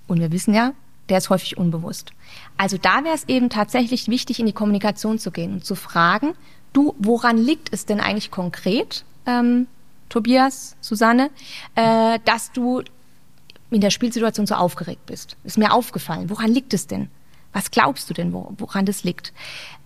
[0.07, 0.73] Und wir wissen ja,
[1.09, 2.12] der ist häufig unbewusst.
[2.57, 6.35] Also da wäre es eben tatsächlich wichtig, in die Kommunikation zu gehen und zu fragen,
[6.73, 9.66] du, woran liegt es denn eigentlich konkret, ähm,
[10.09, 11.31] Tobias, Susanne,
[11.75, 12.83] äh, dass du
[13.70, 15.37] in der Spielsituation so aufgeregt bist?
[15.44, 16.31] Ist mir aufgefallen.
[16.31, 17.09] Woran liegt es denn?
[17.53, 19.33] Was glaubst du denn, woran das liegt?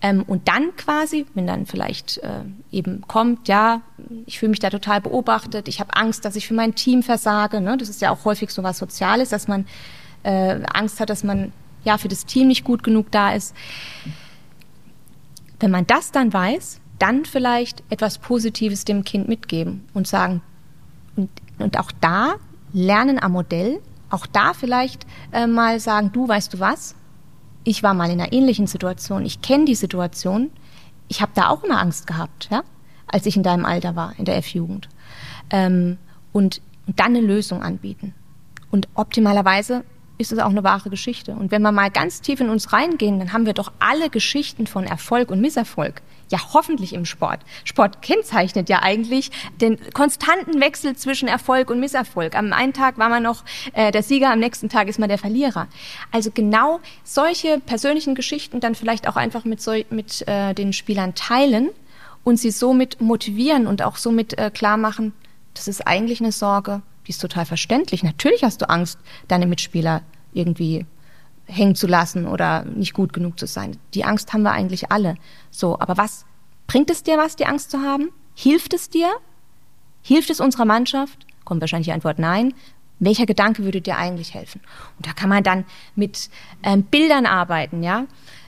[0.01, 3.81] Ähm, und dann quasi, wenn dann vielleicht äh, eben kommt, ja,
[4.27, 7.61] ich fühle mich da total beobachtet, ich habe Angst, dass ich für mein Team versage.
[7.61, 7.75] Ne?
[7.77, 9.65] Das ist ja auch häufig so was Soziales, dass man
[10.21, 11.51] äh, Angst hat, dass man
[11.83, 13.55] ja für das Team nicht gut genug da ist.
[15.59, 20.41] Wenn man das dann weiß, dann vielleicht etwas Positives dem Kind mitgeben und sagen,
[21.15, 22.35] und, und auch da
[22.73, 26.95] lernen am Modell, auch da vielleicht äh, mal sagen, du weißt du was,
[27.65, 30.51] ich war mal in einer ähnlichen Situation, ich kenne die Situation,
[31.09, 32.63] ich habe da auch immer Angst gehabt, ja,
[33.07, 34.87] als ich in deinem Alter war, in der F-Jugend.
[35.49, 35.97] Ähm,
[36.31, 38.13] und, und dann eine Lösung anbieten.
[38.71, 39.83] Und optimalerweise
[40.17, 41.33] ist es auch eine wahre Geschichte.
[41.33, 44.67] Und wenn wir mal ganz tief in uns reingehen, dann haben wir doch alle Geschichten
[44.67, 46.01] von Erfolg und Misserfolg.
[46.29, 47.41] Ja, hoffentlich im Sport.
[47.63, 49.29] Sport kennzeichnet ja eigentlich
[49.61, 52.35] den konstanten Wechsel zwischen Erfolg und Misserfolg.
[52.35, 55.19] Am einen Tag war man noch äh, der Sieger, am nächsten Tag ist man der
[55.19, 55.67] Verlierer.
[56.11, 61.13] Also genau solche persönlichen Geschichten dann vielleicht auch einfach mit, so, mit äh, den Spielern
[61.13, 61.69] teilen
[62.23, 65.13] und sie somit motivieren und auch somit äh, klar machen,
[65.53, 68.03] das ist eigentlich eine Sorge, die ist total verständlich.
[68.03, 70.01] Natürlich hast du Angst, deine Mitspieler
[70.33, 70.85] irgendwie
[71.47, 73.77] hängen zu lassen oder nicht gut genug zu sein.
[73.93, 75.15] Die Angst haben wir eigentlich alle.
[75.51, 76.25] So, aber was
[76.67, 78.09] bringt es dir was, die Angst zu haben?
[78.33, 79.09] Hilft es dir?
[80.01, 81.25] Hilft es unserer Mannschaft?
[81.45, 82.53] Kommt wahrscheinlich die Antwort nein.
[82.99, 84.61] Welcher Gedanke würde dir eigentlich helfen?
[84.97, 86.29] Und da kann man dann mit
[86.63, 88.05] ähm, Bildern arbeiten, ja.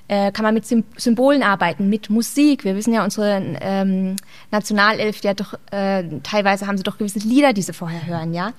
[0.09, 2.63] Äh, kann man mit Symbolen arbeiten, mit Musik.
[2.63, 4.15] Wir wissen ja, unsere ähm,
[4.51, 8.53] Nationalelf, ja doch äh, teilweise haben sie doch gewisse Lieder, die sie vorher hören, ja.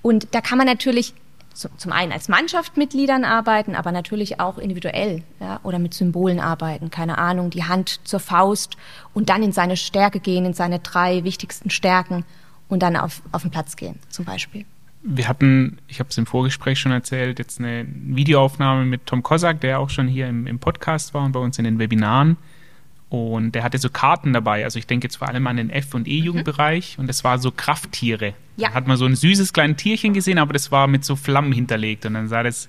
[0.00, 1.12] Und da kann man natürlich
[1.54, 6.40] zum einen als Mannschaft mit Liedern arbeiten, aber natürlich auch individuell ja, oder mit Symbolen
[6.40, 6.90] arbeiten.
[6.90, 8.76] Keine Ahnung, die Hand zur Faust
[9.14, 12.24] und dann in seine Stärke gehen, in seine drei wichtigsten Stärken
[12.68, 14.64] und dann auf, auf den Platz gehen, zum Beispiel.
[15.02, 19.60] Wir hatten, ich habe es im Vorgespräch schon erzählt, jetzt eine Videoaufnahme mit Tom Kosak,
[19.60, 22.38] der auch schon hier im, im Podcast war und bei uns in den Webinaren.
[23.14, 24.64] Und der hatte so Karten dabei.
[24.64, 26.96] Also ich denke jetzt vor allem an den F- und E-Jugendbereich.
[26.96, 27.02] Mhm.
[27.02, 28.34] Und das war so Krafttiere.
[28.56, 28.68] Ja.
[28.68, 31.52] Da hat man so ein süßes kleines Tierchen gesehen, aber das war mit so Flammen
[31.52, 32.06] hinterlegt.
[32.06, 32.68] Und dann sah das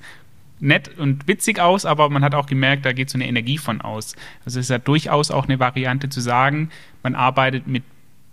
[0.59, 3.81] nett und witzig aus, aber man hat auch gemerkt, da geht so eine Energie von
[3.81, 4.15] aus.
[4.45, 6.69] Also es ist ja durchaus auch eine Variante zu sagen,
[7.03, 7.83] man arbeitet mit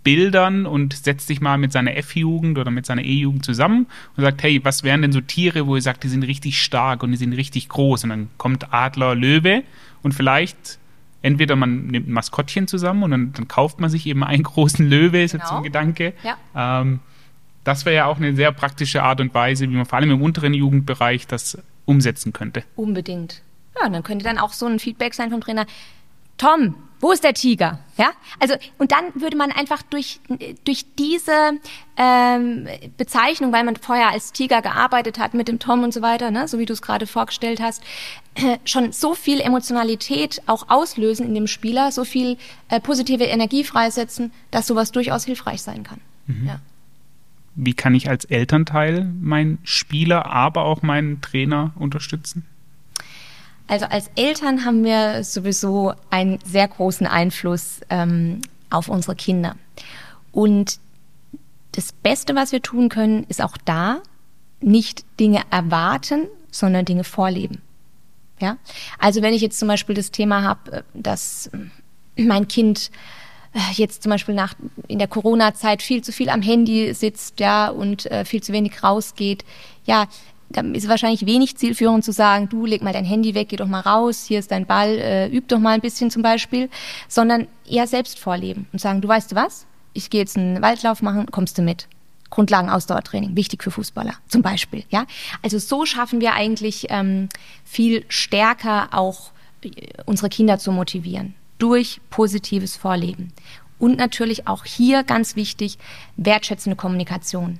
[0.03, 4.43] Bildern und setzt sich mal mit seiner F-Jugend oder mit seiner E-Jugend zusammen und sagt,
[4.43, 7.17] hey, was wären denn so Tiere, wo ihr sagt, die sind richtig stark und die
[7.17, 8.03] sind richtig groß?
[8.03, 9.63] Und dann kommt Adler, Löwe
[10.01, 10.77] und vielleicht
[11.23, 14.87] entweder man nimmt ein Maskottchen zusammen und dann, dann kauft man sich eben einen großen
[14.87, 15.43] Löwe, ist genau.
[15.43, 15.79] jetzt so ein genau.
[15.79, 16.13] Gedanke.
[16.23, 16.81] Ja.
[16.81, 16.99] Ähm,
[17.63, 20.21] das wäre ja auch eine sehr praktische Art und Weise, wie man vor allem im
[20.21, 22.63] unteren Jugendbereich das umsetzen könnte.
[22.75, 23.41] Unbedingt.
[23.81, 25.65] Ja, dann könnte dann auch so ein Feedback sein vom Trainer.
[26.37, 27.79] Tom, wo ist der Tiger?
[27.97, 30.21] Ja, also und dann würde man einfach durch
[30.63, 31.59] durch diese
[31.97, 36.31] ähm, Bezeichnung, weil man vorher als Tiger gearbeitet hat mit dem Tom und so weiter,
[36.31, 37.83] ne, so wie du es gerade vorgestellt hast,
[38.35, 42.37] äh, schon so viel Emotionalität auch auslösen in dem Spieler, so viel
[42.69, 45.99] äh, positive Energie freisetzen, dass sowas durchaus hilfreich sein kann.
[46.27, 46.47] Mhm.
[46.47, 46.59] Ja.
[47.55, 52.45] Wie kann ich als Elternteil meinen Spieler, aber auch meinen Trainer unterstützen?
[53.73, 59.55] Also als Eltern haben wir sowieso einen sehr großen Einfluss ähm, auf unsere Kinder.
[60.31, 60.77] Und
[61.71, 64.03] das Beste, was wir tun können, ist auch da
[64.61, 67.63] nicht Dinge erwarten, sondern Dinge vorleben.
[68.39, 68.57] Ja?
[68.99, 71.49] Also wenn ich jetzt zum Beispiel das Thema habe, äh, dass
[72.15, 72.91] mein Kind
[73.53, 74.53] äh, jetzt zum Beispiel nach
[74.87, 78.83] in der Corona-Zeit viel zu viel am Handy sitzt, ja, und äh, viel zu wenig
[78.83, 79.43] rausgeht,
[79.85, 80.05] ja,
[80.53, 83.67] da ist wahrscheinlich wenig zielführend zu sagen, du leg mal dein Handy weg, geh doch
[83.67, 86.69] mal raus, hier ist dein Ball, äh, üb doch mal ein bisschen zum Beispiel,
[87.07, 91.01] sondern eher selbst vorleben und sagen, du weißt du was, ich gehe jetzt einen Waldlauf
[91.01, 91.87] machen, kommst du mit.
[92.29, 94.83] Grundlagen-Ausdauertraining, wichtig für Fußballer zum Beispiel.
[94.89, 95.05] Ja,
[95.43, 97.29] also so schaffen wir eigentlich ähm,
[97.63, 99.31] viel stärker auch
[99.63, 99.69] äh,
[100.05, 103.31] unsere Kinder zu motivieren durch positives Vorleben
[103.83, 105.77] und natürlich auch hier ganz wichtig
[106.17, 107.59] wertschätzende Kommunikation.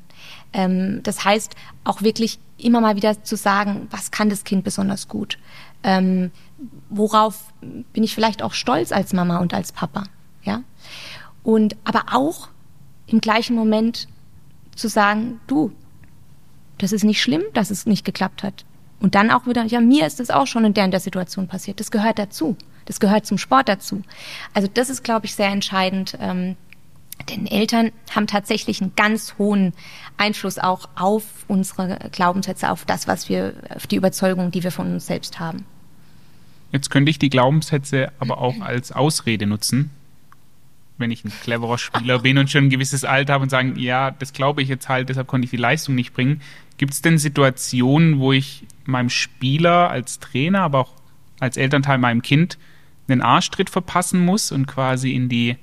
[0.53, 5.07] Ähm, das heißt, auch wirklich immer mal wieder zu sagen, was kann das Kind besonders
[5.07, 5.37] gut?
[5.83, 6.31] Ähm,
[6.89, 10.03] worauf bin ich vielleicht auch stolz als Mama und als Papa?
[10.43, 10.63] Ja?
[11.43, 12.49] Und aber auch
[13.07, 14.07] im gleichen Moment
[14.75, 15.71] zu sagen, du,
[16.77, 18.65] das ist nicht schlimm, dass es nicht geklappt hat.
[18.99, 21.47] Und dann auch wieder, ja, mir ist das auch schon in der, in der Situation
[21.47, 21.79] passiert.
[21.79, 22.55] Das gehört dazu.
[22.85, 24.01] Das gehört zum Sport dazu.
[24.53, 26.55] Also das ist, glaube ich, sehr entscheidend, ähm,
[27.29, 29.73] denn Eltern haben tatsächlich einen ganz hohen
[30.17, 34.91] Einfluss auch auf unsere Glaubenssätze, auf das, was wir, auf die Überzeugung, die wir von
[34.91, 35.65] uns selbst haben.
[36.71, 39.91] Jetzt könnte ich die Glaubenssätze aber auch als Ausrede nutzen,
[40.97, 44.11] wenn ich ein cleverer Spieler bin und schon ein gewisses Alter habe und sagen, ja,
[44.11, 46.41] das glaube ich jetzt halt, deshalb konnte ich die Leistung nicht bringen.
[46.77, 50.93] Gibt es denn Situationen, wo ich meinem Spieler als Trainer, aber auch
[51.39, 52.57] als Elternteil meinem Kind
[53.07, 55.57] einen Arschtritt verpassen muss und quasi in die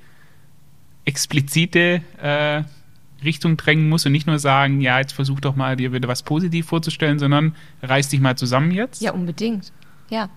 [1.05, 2.63] explizite äh,
[3.25, 6.23] Richtung drängen muss und nicht nur sagen, ja, jetzt versuch doch mal, dir wieder was
[6.23, 9.03] positiv vorzustellen, sondern reiß dich mal zusammen jetzt?
[9.03, 9.73] Ja, unbedingt.
[10.09, 10.29] Ja.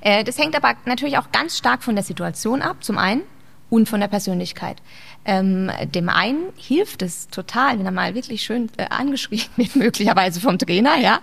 [0.00, 3.22] Äh, das hängt aber natürlich auch ganz stark von der Situation ab, zum einen,
[3.68, 4.78] und von der Persönlichkeit.
[5.24, 10.40] Ähm, dem einen hilft es total, wenn er mal wirklich schön äh, angeschrieben wird, möglicherweise
[10.40, 11.20] vom Trainer, ja.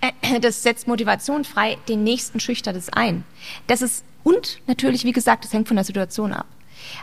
[0.00, 3.24] Äh, das setzt Motivation frei, den nächsten schüchtert es ein.
[3.66, 6.46] Das ist, und natürlich, wie gesagt, das hängt von der Situation ab.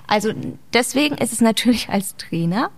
[0.07, 0.33] Also
[0.73, 2.71] deswegen ist es natürlich als Trainer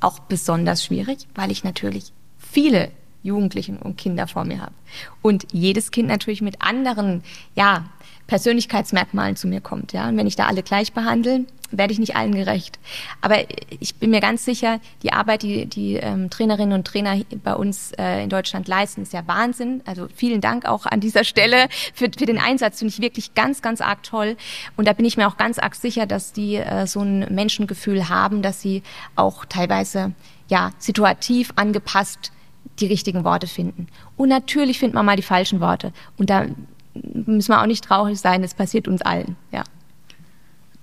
[0.00, 2.90] auch besonders schwierig, weil ich natürlich viele
[3.22, 4.74] Jugendlichen und Kinder vor mir habe.
[5.22, 7.22] Und jedes Kind natürlich mit anderen,
[7.54, 7.84] ja,
[8.26, 9.92] Persönlichkeitsmerkmalen zu mir kommt.
[9.92, 10.08] Ja?
[10.08, 12.78] Und wenn ich da alle gleich behandle, werde ich nicht allen gerecht.
[13.20, 13.36] Aber
[13.80, 17.92] ich bin mir ganz sicher, die Arbeit, die die ähm, Trainerinnen und Trainer bei uns
[17.98, 19.82] äh, in Deutschland leisten, ist ja Wahnsinn.
[19.86, 22.78] Also vielen Dank auch an dieser Stelle für, für den Einsatz.
[22.78, 24.36] Finde ich wirklich ganz, ganz arg toll.
[24.76, 28.08] Und da bin ich mir auch ganz arg sicher, dass die äh, so ein Menschengefühl
[28.08, 28.82] haben, dass sie
[29.16, 30.12] auch teilweise
[30.48, 32.32] ja situativ angepasst
[32.78, 33.88] die richtigen Worte finden.
[34.16, 35.92] Und natürlich findet man mal die falschen Worte.
[36.16, 36.46] Und da
[36.94, 39.64] müssen wir auch nicht traurig sein, das passiert uns allen, ja.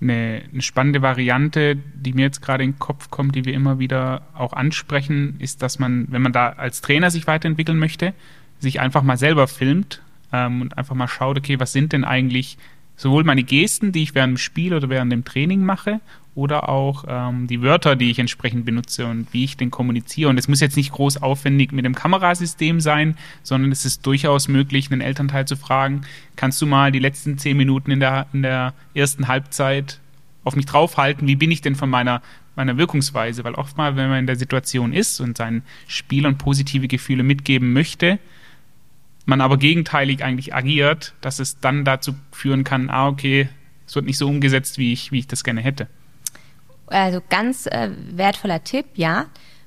[0.02, 3.78] Eine, eine, spannende Variante, die mir jetzt gerade in den Kopf kommt, die wir immer
[3.78, 8.14] wieder auch ansprechen, ist, dass man, wenn man da als Trainer sich weiterentwickeln möchte,
[8.60, 10.00] sich einfach mal selber filmt
[10.32, 12.56] ähm, und einfach mal schaut, okay, was sind denn eigentlich
[12.96, 16.00] sowohl meine Gesten, die ich während dem Spiel oder während dem Training mache,
[16.34, 20.30] oder auch ähm, die Wörter, die ich entsprechend benutze und wie ich den kommuniziere.
[20.30, 24.48] Und es muss jetzt nicht groß aufwendig mit dem Kamerasystem sein, sondern es ist durchaus
[24.48, 26.02] möglich, einen Elternteil zu fragen,
[26.36, 30.00] kannst du mal die letzten zehn Minuten in der, in der ersten Halbzeit
[30.44, 32.22] auf mich draufhalten, wie bin ich denn von meiner,
[32.56, 33.44] meiner Wirkungsweise?
[33.44, 38.18] Weil oftmals, wenn man in der Situation ist und seinen Spielern positive Gefühle mitgeben möchte,
[39.26, 43.48] man aber gegenteilig eigentlich agiert, dass es dann dazu führen kann, ah, okay,
[43.86, 45.88] es wird nicht so umgesetzt, wie ich, wie ich das gerne hätte.
[46.90, 49.26] Also ganz äh, wertvoller Tipp, ja.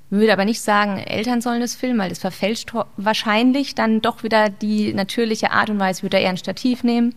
[0.10, 4.50] Würde aber nicht sagen, Eltern sollen das filmen, weil das verfälscht wahrscheinlich dann doch wieder
[4.50, 6.04] die natürliche Art und Weise.
[6.04, 7.16] Würde er eher ein Stativ nehmen,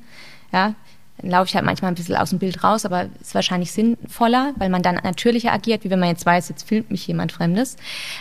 [0.52, 0.74] ja.
[1.18, 4.52] Dann laufe ich halt manchmal ein bisschen aus dem Bild raus, aber ist wahrscheinlich sinnvoller,
[4.56, 7.76] weil man dann natürlicher agiert, wie wenn man jetzt weiß, jetzt filmt mich jemand Fremdes.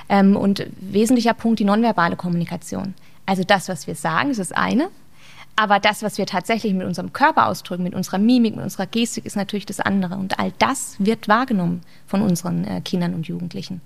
[0.08, 2.94] Ähm, und wesentlicher Punkt, die nonverbale Kommunikation.
[3.26, 4.90] Also das, was wir sagen, ist das eine.
[5.56, 9.26] Aber das, was wir tatsächlich mit unserem Körper ausdrücken, mit unserer Mimik, mit unserer Gestik,
[9.26, 10.16] ist natürlich das andere.
[10.16, 13.82] Und all das wird wahrgenommen von unseren äh, Kindern und Jugendlichen.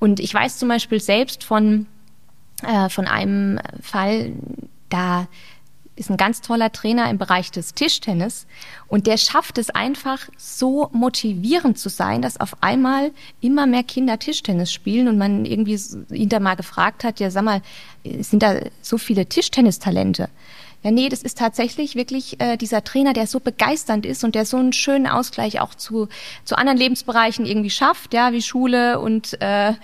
[0.00, 1.86] Und ich weiß zum Beispiel selbst von,
[2.62, 4.32] äh, von einem Fall,
[4.88, 5.28] da
[5.96, 8.46] ist ein ganz toller Trainer im Bereich des Tischtennis
[8.86, 14.18] und der schafft es einfach so motivierend zu sein, dass auf einmal immer mehr Kinder
[14.18, 15.78] Tischtennis spielen und man irgendwie
[16.28, 17.62] da mal gefragt hat, ja sag mal,
[18.20, 20.28] sind da so viele Tischtennistalente?
[20.82, 24.44] Ja, nee, das ist tatsächlich wirklich äh, dieser Trainer, der so begeisternd ist und der
[24.44, 26.08] so einen schönen Ausgleich auch zu,
[26.44, 29.74] zu anderen Lebensbereichen irgendwie schafft, ja, wie Schule und äh,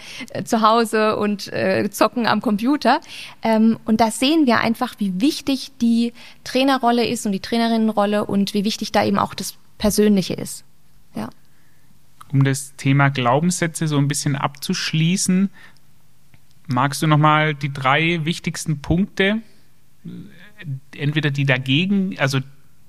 [0.44, 3.00] zu Hause und äh, Zocken am Computer.
[3.42, 6.12] Ähm, und da sehen wir einfach, wie wichtig die
[6.44, 10.64] Trainerrolle ist und die Trainerinnenrolle und wie wichtig da eben auch das Persönliche ist.
[11.16, 11.30] Ja.
[12.32, 15.50] Um das Thema Glaubenssätze so ein bisschen abzuschließen,
[16.68, 19.42] magst du nochmal die drei wichtigsten Punkte
[20.96, 22.40] entweder die dagegen, also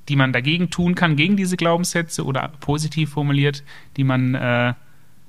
[0.09, 3.63] die man dagegen tun kann, gegen diese Glaubenssätze oder positiv formuliert,
[3.95, 4.73] die man äh,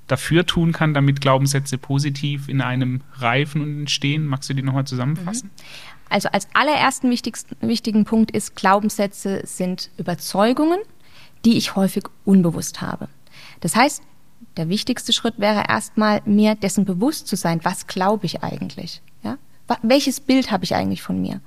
[0.06, 4.26] dafür tun kann, damit Glaubenssätze positiv in einem reifen und entstehen.
[4.26, 5.50] Magst du die nochmal zusammenfassen?
[5.54, 5.62] Mhm.
[6.10, 10.78] Also als allerersten wichtigen Punkt ist, Glaubenssätze sind Überzeugungen,
[11.44, 13.08] die ich häufig unbewusst habe.
[13.60, 14.02] Das heißt,
[14.56, 19.02] der wichtigste Schritt wäre erstmal, mir dessen bewusst zu sein, was glaube ich eigentlich.
[19.22, 19.38] Ja?
[19.82, 21.40] Welches Bild habe ich eigentlich von mir?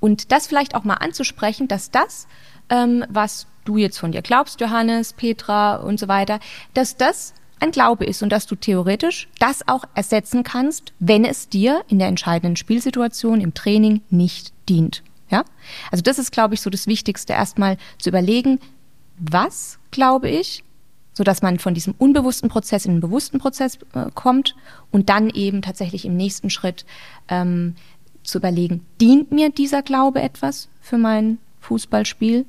[0.00, 2.26] Und das vielleicht auch mal anzusprechen, dass das,
[2.68, 6.40] ähm, was du jetzt von dir glaubst, Johannes, Petra und so weiter,
[6.74, 11.48] dass das ein Glaube ist und dass du theoretisch das auch ersetzen kannst, wenn es
[11.48, 15.02] dir in der entscheidenden Spielsituation im Training nicht dient.
[15.28, 15.44] Ja?
[15.90, 18.58] Also das ist, glaube ich, so das Wichtigste, erstmal zu überlegen,
[19.18, 20.64] was glaube ich,
[21.12, 24.56] so dass man von diesem unbewussten Prozess in den bewussten Prozess äh, kommt
[24.90, 26.86] und dann eben tatsächlich im nächsten Schritt
[27.28, 27.74] ähm,
[28.30, 32.46] zu überlegen, dient mir dieser Glaube etwas für mein Fußballspiel?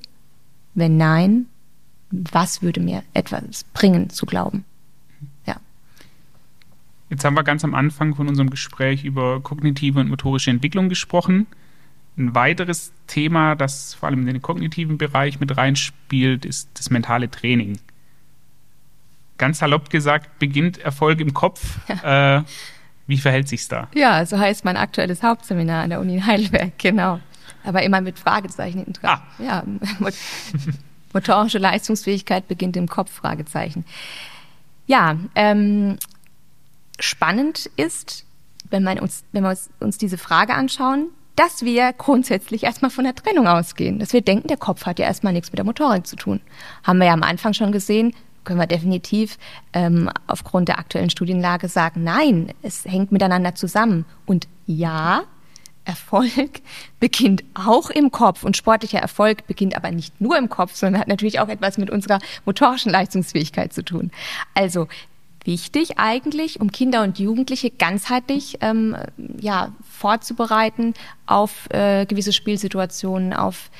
[0.73, 1.47] Wenn nein,
[2.11, 4.63] was würde mir etwas bringen zu glauben?
[5.45, 5.57] Ja.
[7.09, 11.47] Jetzt haben wir ganz am Anfang von unserem Gespräch über kognitive und motorische Entwicklung gesprochen.
[12.17, 17.31] Ein weiteres Thema, das vor allem in den kognitiven Bereich mit reinspielt, ist das mentale
[17.31, 17.79] Training.
[19.37, 21.79] Ganz salopp gesagt, beginnt Erfolg im Kopf.
[21.87, 22.37] Ja.
[22.37, 22.43] Äh,
[23.11, 23.89] wie verhält sich's da?
[23.93, 27.19] Ja, so heißt mein aktuelles Hauptseminar an der Uni Heidelberg, genau.
[27.65, 29.19] Aber immer mit Fragezeichen hinten dran.
[29.19, 29.43] Ah.
[29.43, 29.63] Ja,
[31.13, 33.83] motorische Leistungsfähigkeit beginnt im Kopf, Fragezeichen.
[34.87, 35.97] Ja, ähm,
[36.99, 38.25] spannend ist,
[38.69, 43.03] wenn, man uns, wenn wir uns, uns diese Frage anschauen, dass wir grundsätzlich erstmal von
[43.03, 43.99] der Trennung ausgehen.
[43.99, 46.39] Dass wir denken, der Kopf hat ja erstmal nichts mit der Motorik zu tun.
[46.83, 49.37] Haben wir ja am Anfang schon gesehen, können wir definitiv
[49.73, 54.05] ähm, aufgrund der aktuellen Studienlage sagen, nein, es hängt miteinander zusammen.
[54.25, 55.23] Und ja,
[55.85, 56.61] Erfolg
[56.99, 61.07] beginnt auch im Kopf und sportlicher Erfolg beginnt aber nicht nur im Kopf, sondern hat
[61.07, 64.11] natürlich auch etwas mit unserer motorischen Leistungsfähigkeit zu tun.
[64.53, 64.87] Also
[65.43, 68.95] wichtig eigentlich, um Kinder und Jugendliche ganzheitlich ähm,
[69.39, 70.93] ja, vorzubereiten
[71.25, 73.71] auf äh, gewisse Spielsituationen, auf,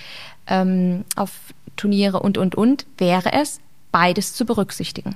[0.48, 1.32] ähm, auf
[1.76, 3.60] Turniere und, und, und, wäre es,
[3.92, 5.16] beides zu berücksichtigen.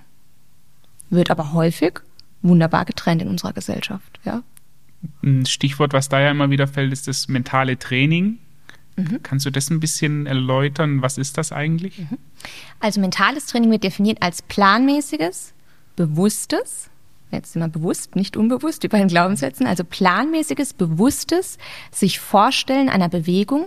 [1.10, 2.02] Wird aber häufig
[2.42, 4.20] wunderbar getrennt in unserer Gesellschaft.
[4.24, 4.44] Ja?
[5.24, 8.40] Ein Stichwort, was da ja immer wieder fällt, ist das mentale Training.
[8.96, 9.20] Mhm.
[9.24, 11.02] Kannst du das ein bisschen erläutern?
[11.02, 12.00] Was ist das eigentlich?
[12.00, 12.18] Mhm.
[12.80, 15.54] Also mentales Training wird definiert als planmäßiges,
[15.96, 16.90] bewusstes,
[17.32, 21.58] jetzt sind wir bewusst, nicht unbewusst, über den Glaubenssätzen, also planmäßiges, bewusstes
[21.92, 23.66] sich vorstellen einer Bewegung,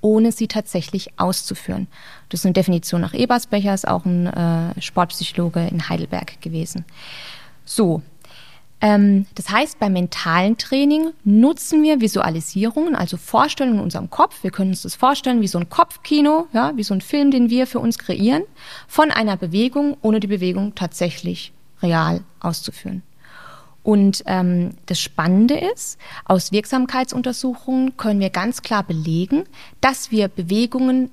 [0.00, 1.88] ohne sie tatsächlich auszuführen.
[2.28, 6.84] Das ist eine Definition nach Ebersbecher, ist auch ein äh, Sportpsychologe in Heidelberg gewesen.
[7.64, 8.02] So,
[8.80, 14.42] ähm, das heißt, beim mentalen Training nutzen wir Visualisierungen, also Vorstellungen in unserem Kopf.
[14.42, 17.48] Wir können uns das vorstellen wie so ein Kopfkino, ja, wie so ein Film, den
[17.48, 18.42] wir für uns kreieren,
[18.86, 23.02] von einer Bewegung, ohne die Bewegung tatsächlich real auszuführen.
[23.86, 29.44] Und ähm, das Spannende ist, aus Wirksamkeitsuntersuchungen können wir ganz klar belegen,
[29.80, 31.12] dass wir Bewegungen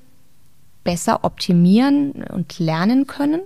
[0.83, 3.41] besser optimieren und lernen können,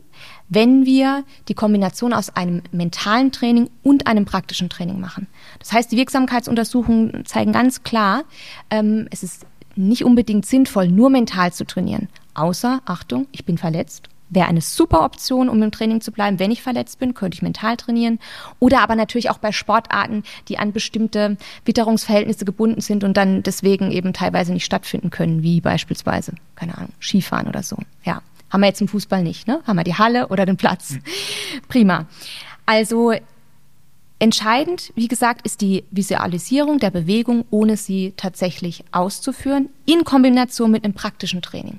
[0.48, 5.28] wenn wir die Kombination aus einem mentalen Training und einem praktischen Training machen.
[5.60, 8.24] Das heißt, die Wirksamkeitsuntersuchungen zeigen ganz klar,
[8.70, 12.08] ähm, es ist nicht unbedingt sinnvoll, nur mental zu trainieren.
[12.34, 16.40] Außer, Achtung, ich bin verletzt wäre eine super Option, um im Training zu bleiben.
[16.40, 18.20] Wenn ich verletzt bin, könnte ich mental trainieren.
[18.60, 23.92] Oder aber natürlich auch bei Sportarten, die an bestimmte Witterungsverhältnisse gebunden sind und dann deswegen
[23.92, 27.78] eben teilweise nicht stattfinden können, wie beispielsweise, keine Ahnung, Skifahren oder so.
[28.04, 28.22] Ja.
[28.50, 29.62] Haben wir jetzt im Fußball nicht, ne?
[29.68, 30.92] Haben wir die Halle oder den Platz.
[30.92, 31.02] Mhm.
[31.68, 32.06] Prima.
[32.66, 33.14] Also
[34.20, 40.84] Entscheidend, wie gesagt, ist die Visualisierung der Bewegung, ohne sie tatsächlich auszuführen, in Kombination mit
[40.84, 41.78] einem praktischen Training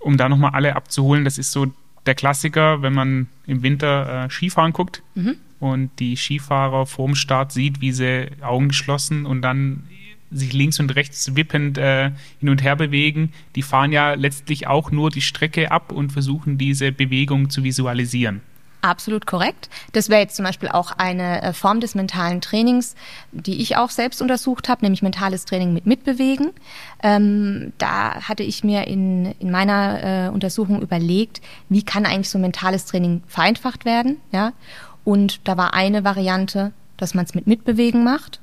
[0.00, 1.72] um da nochmal alle abzuholen, das ist so
[2.06, 5.36] der Klassiker, wenn man im Winter äh, Skifahren guckt mhm.
[5.60, 9.84] und die Skifahrer vorm Start sieht, wie sie Augen geschlossen und dann
[10.30, 13.32] sich links und rechts wippend äh, hin und her bewegen.
[13.56, 18.40] Die fahren ja letztlich auch nur die Strecke ab und versuchen diese Bewegung zu visualisieren.
[18.82, 19.68] Absolut korrekt.
[19.92, 22.94] Das wäre jetzt zum Beispiel auch eine äh, Form des mentalen Trainings,
[23.30, 26.52] die ich auch selbst untersucht habe, nämlich mentales Training mit Mitbewegen.
[27.02, 32.38] Ähm, da hatte ich mir in, in meiner äh, Untersuchung überlegt, wie kann eigentlich so
[32.38, 34.16] mentales Training vereinfacht werden.
[34.32, 34.52] Ja?
[35.04, 38.40] Und da war eine Variante, dass man es mit Mitbewegen macht.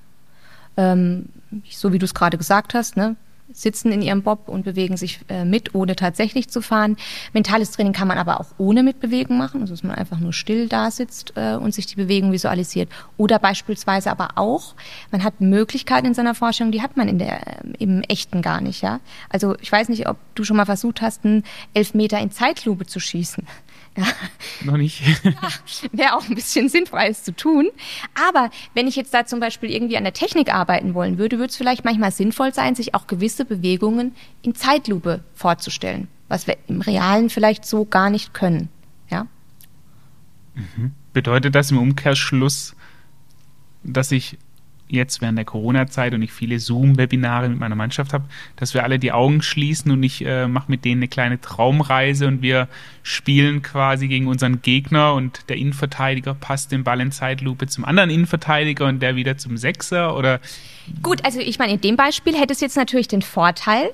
[0.76, 1.30] Ähm,
[1.70, 3.16] so wie du es gerade gesagt hast, ne?
[3.52, 6.98] Sitzen in ihrem Bob und bewegen sich äh, mit, ohne tatsächlich zu fahren.
[7.34, 10.68] Mentales Training kann man aber auch ohne Mitbewegen machen, also dass man einfach nur still
[10.68, 12.90] da sitzt äh, und sich die Bewegung visualisiert.
[13.16, 14.76] Oder beispielsweise aber auch,
[15.12, 18.62] man hat Möglichkeiten in seiner Vorstellung, die hat man in der, äh, im Echten gar
[18.62, 18.82] nicht.
[18.82, 19.00] Ja?
[19.30, 23.00] Also ich weiß nicht, ob du schon mal versucht hast, einen Elfmeter in Zeitlupe zu
[23.00, 23.46] schießen.
[23.98, 24.06] Ja.
[24.64, 25.02] Noch nicht.
[25.24, 25.32] ja,
[25.92, 27.70] Wäre auch ein bisschen sinnvoll, es zu tun.
[28.30, 31.50] Aber wenn ich jetzt da zum Beispiel irgendwie an der Technik arbeiten wollen würde, würde
[31.50, 36.82] es vielleicht manchmal sinnvoll sein, sich auch gewisse Bewegungen in Zeitlupe vorzustellen, was wir im
[36.82, 38.70] Realen vielleicht so gar nicht können.
[39.10, 39.28] Ja?
[40.54, 40.92] Mhm.
[41.14, 42.76] Bedeutet das im Umkehrschluss,
[43.84, 44.38] dass ich
[44.90, 49.00] jetzt während der Corona-Zeit und ich viele Zoom-Webinare mit meiner Mannschaft habe, dass wir alle
[49.00, 52.68] die Augen schließen und ich äh, mache mit denen eine kleine Traumreise und wir
[53.04, 58.10] spielen quasi gegen unseren Gegner und der Innenverteidiger passt den Ball in Zeitlupe zum anderen
[58.10, 60.40] Innenverteidiger und der wieder zum Sechser oder
[61.04, 63.92] Gut, also ich meine, in dem Beispiel hätte es jetzt natürlich den Vorteil,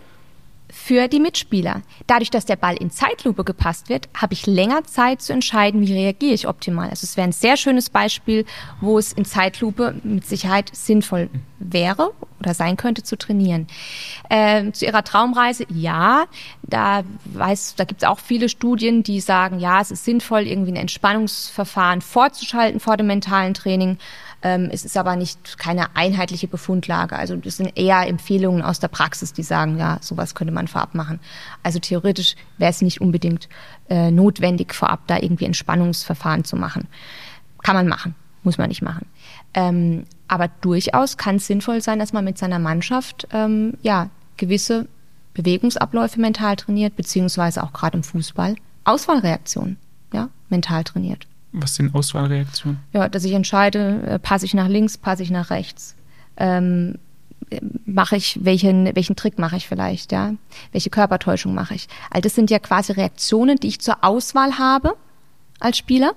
[0.73, 1.83] für die Mitspieler.
[2.07, 5.93] Dadurch, dass der Ball in Zeitlupe gepasst wird, habe ich länger Zeit zu entscheiden, wie
[5.93, 6.89] reagiere ich optimal.
[6.89, 8.43] Also es wäre ein sehr schönes Beispiel,
[8.81, 13.67] wo es in Zeitlupe mit Sicherheit sinnvoll wäre oder sein könnte zu trainieren.
[14.31, 16.25] Ähm, zu ihrer Traumreise, ja,
[16.63, 20.71] da weiß, da gibt es auch viele Studien, die sagen, ja, es ist sinnvoll, irgendwie
[20.71, 23.99] ein Entspannungsverfahren vorzuschalten vor dem mentalen Training.
[24.43, 27.15] Ähm, es ist aber nicht keine einheitliche Befundlage.
[27.15, 30.93] Also das sind eher Empfehlungen aus der Praxis, die sagen, ja, sowas könnte man vorab
[30.93, 31.21] machen.
[31.63, 33.47] Also theoretisch wäre es nicht unbedingt
[33.89, 36.87] äh, notwendig, vorab da irgendwie Entspannungsverfahren zu machen.
[37.63, 39.07] Kann man machen, muss man nicht machen.
[39.53, 44.87] Ähm, aber durchaus kann es sinnvoll sein, dass man mit seiner Mannschaft ähm, ja gewisse
[45.33, 49.77] Bewegungsabläufe mental trainiert, beziehungsweise auch gerade im Fußball Auswahlreaktionen
[50.11, 51.27] ja, mental trainiert.
[51.53, 52.79] Was sind Auswahlreaktionen?
[52.93, 55.95] Ja, dass ich entscheide, äh, passe ich nach links, passe ich nach rechts.
[56.35, 56.97] Ähm,
[57.85, 60.33] mache ich, welchen, welchen Trick mache ich vielleicht, ja?
[60.71, 61.87] Welche Körpertäuschung mache ich?
[62.09, 64.95] All das sind ja quasi Reaktionen, die ich zur Auswahl habe
[65.59, 66.13] als Spieler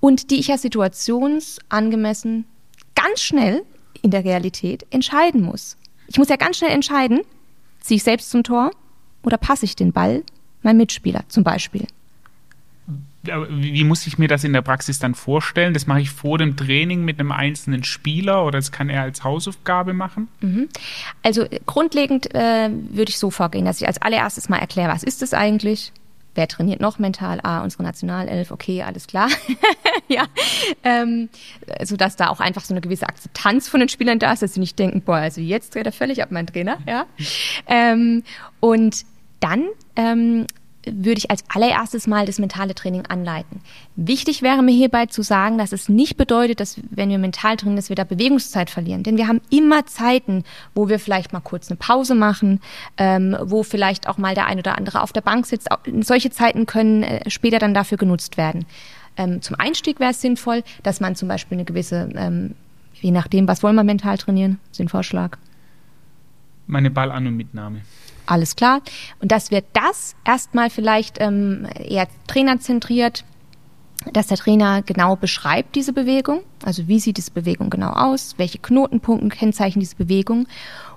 [0.00, 2.44] und die ich ja situationsangemessen
[2.94, 3.62] ganz schnell
[4.02, 5.78] in der Realität entscheiden muss.
[6.06, 7.20] Ich muss ja ganz schnell entscheiden,
[7.80, 8.72] ziehe ich selbst zum Tor
[9.22, 10.22] oder passe ich den Ball
[10.62, 11.86] meinem Mitspieler zum Beispiel
[13.22, 15.74] wie muss ich mir das in der Praxis dann vorstellen?
[15.74, 19.24] Das mache ich vor dem Training mit einem einzelnen Spieler oder das kann er als
[19.24, 20.28] Hausaufgabe machen?
[20.40, 20.68] Mhm.
[21.22, 25.20] Also grundlegend äh, würde ich so vorgehen, dass ich als allererstes mal erkläre, was ist
[25.20, 25.92] das eigentlich?
[26.34, 27.40] Wer trainiert noch mental?
[27.42, 29.28] Ah, unsere Nationalelf, okay, alles klar.
[30.08, 30.24] ja,
[30.84, 31.28] ähm,
[31.82, 34.60] sodass da auch einfach so eine gewisse Akzeptanz von den Spielern da ist, dass sie
[34.60, 36.78] nicht denken, boah, also jetzt dreht er völlig ab, mein Trainer.
[36.86, 37.06] Ja,
[37.66, 38.22] ähm,
[38.60, 39.04] und
[39.40, 39.66] dann
[39.96, 40.46] ähm,
[40.86, 43.60] würde ich als allererstes mal das mentale Training anleiten.
[43.96, 47.76] Wichtig wäre mir hierbei zu sagen, dass es nicht bedeutet, dass wenn wir mental trainieren,
[47.76, 49.02] dass wir da Bewegungszeit verlieren.
[49.02, 52.60] Denn wir haben immer Zeiten, wo wir vielleicht mal kurz eine Pause machen,
[52.96, 55.68] ähm, wo vielleicht auch mal der ein oder andere auf der Bank sitzt.
[56.00, 58.64] Solche Zeiten können äh, später dann dafür genutzt werden.
[59.16, 62.54] Ähm, zum Einstieg wäre es sinnvoll, dass man zum Beispiel eine gewisse, ähm,
[62.94, 65.36] je nachdem, was wollen wir mental trainieren, den Vorschlag.
[66.66, 67.82] Meine Ballan- und Mitnahme
[68.30, 68.80] alles klar.
[69.20, 73.24] Und dass wir das erstmal vielleicht ähm, eher trainerzentriert,
[74.12, 78.58] dass der Trainer genau beschreibt diese Bewegung, also wie sieht diese Bewegung genau aus, welche
[78.58, 80.46] Knotenpunkte kennzeichnen diese Bewegung?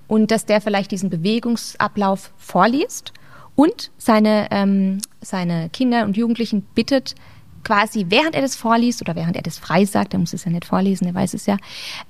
[0.07, 3.13] Und dass der vielleicht diesen Bewegungsablauf vorliest
[3.55, 7.15] und seine, ähm, seine Kinder und Jugendlichen bittet,
[7.63, 10.51] quasi während er das vorliest oder während er das frei sagt, er muss es ja
[10.51, 11.57] nicht vorlesen, er weiß es ja,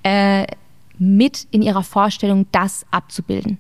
[0.04, 0.46] äh,
[0.98, 3.58] mit in ihrer Vorstellung das abzubilden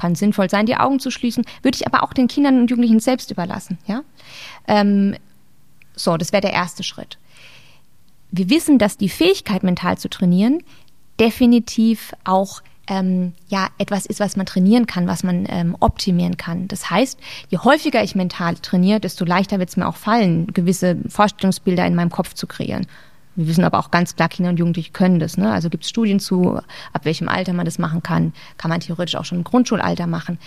[0.00, 3.00] kann sinnvoll sein, die Augen zu schließen, würde ich aber auch den Kindern und Jugendlichen
[3.00, 3.78] selbst überlassen.
[3.86, 4.02] Ja?
[4.66, 5.14] Ähm,
[5.94, 7.18] so, das wäre der erste Schritt.
[8.30, 10.62] Wir wissen, dass die Fähigkeit, mental zu trainieren,
[11.18, 16.66] definitiv auch ähm, ja etwas ist, was man trainieren kann, was man ähm, optimieren kann.
[16.66, 17.18] Das heißt,
[17.50, 21.94] je häufiger ich mental trainiere, desto leichter wird es mir auch fallen, gewisse Vorstellungsbilder in
[21.94, 22.86] meinem Kopf zu kreieren.
[23.40, 25.38] Wir wissen aber auch ganz klar, Kinder und Jugendliche können das.
[25.38, 25.50] Ne?
[25.50, 26.60] Also gibt es Studien zu,
[26.92, 28.34] ab welchem Alter man das machen kann.
[28.58, 30.38] Kann man theoretisch auch schon im Grundschulalter machen.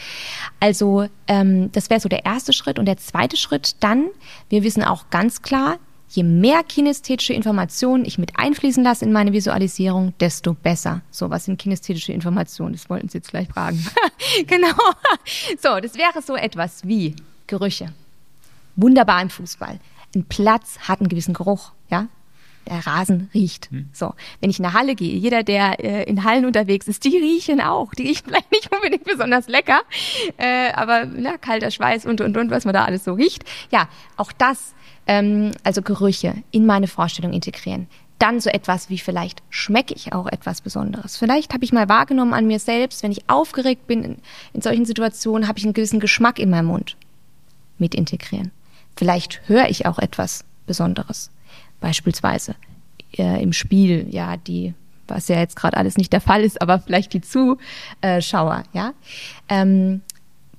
[0.59, 2.77] Also ähm, das wäre so der erste Schritt.
[2.77, 4.05] Und der zweite Schritt dann,
[4.49, 9.33] wir wissen auch ganz klar, je mehr kinästhetische Informationen ich mit einfließen lasse in meine
[9.33, 11.01] Visualisierung, desto besser.
[11.09, 12.73] So, was sind kinästhetische Informationen?
[12.73, 13.83] Das wollten Sie jetzt gleich fragen.
[14.45, 14.75] genau.
[15.59, 17.15] So, das wäre so etwas wie
[17.47, 17.91] Gerüche.
[18.75, 19.79] Wunderbar im Fußball.
[20.13, 22.07] Ein Platz hat einen gewissen Geruch, ja
[22.67, 23.69] der Rasen riecht.
[23.71, 23.89] Hm.
[23.93, 27.17] So, wenn ich in eine Halle gehe, jeder, der äh, in Hallen unterwegs ist, die
[27.17, 27.93] riechen auch.
[27.93, 29.81] Die riechen vielleicht nicht unbedingt besonders lecker,
[30.37, 33.43] äh, aber na, kalter Schweiß und und und, was man da alles so riecht.
[33.71, 33.87] Ja,
[34.17, 34.73] auch das,
[35.07, 37.87] ähm, also Gerüche in meine Vorstellung integrieren.
[38.19, 41.17] Dann so etwas wie vielleicht schmecke ich auch etwas Besonderes.
[41.17, 44.17] Vielleicht habe ich mal wahrgenommen an mir selbst, wenn ich aufgeregt bin in,
[44.53, 46.95] in solchen Situationen, habe ich einen gewissen Geschmack in meinem Mund
[47.77, 48.51] mit integrieren.
[48.95, 51.32] Vielleicht höre ich auch etwas Besonderes
[51.83, 52.55] beispielsweise
[53.17, 54.73] äh, im Spiel, ja, die,
[55.07, 58.93] was ja jetzt gerade alles nicht der Fall ist, aber vielleicht die Zuschauer, ja.
[59.49, 60.01] Ähm,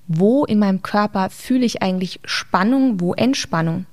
[0.07, 3.87] wo in meinem Körper fühle ich eigentlich Spannung, wo Entspannung,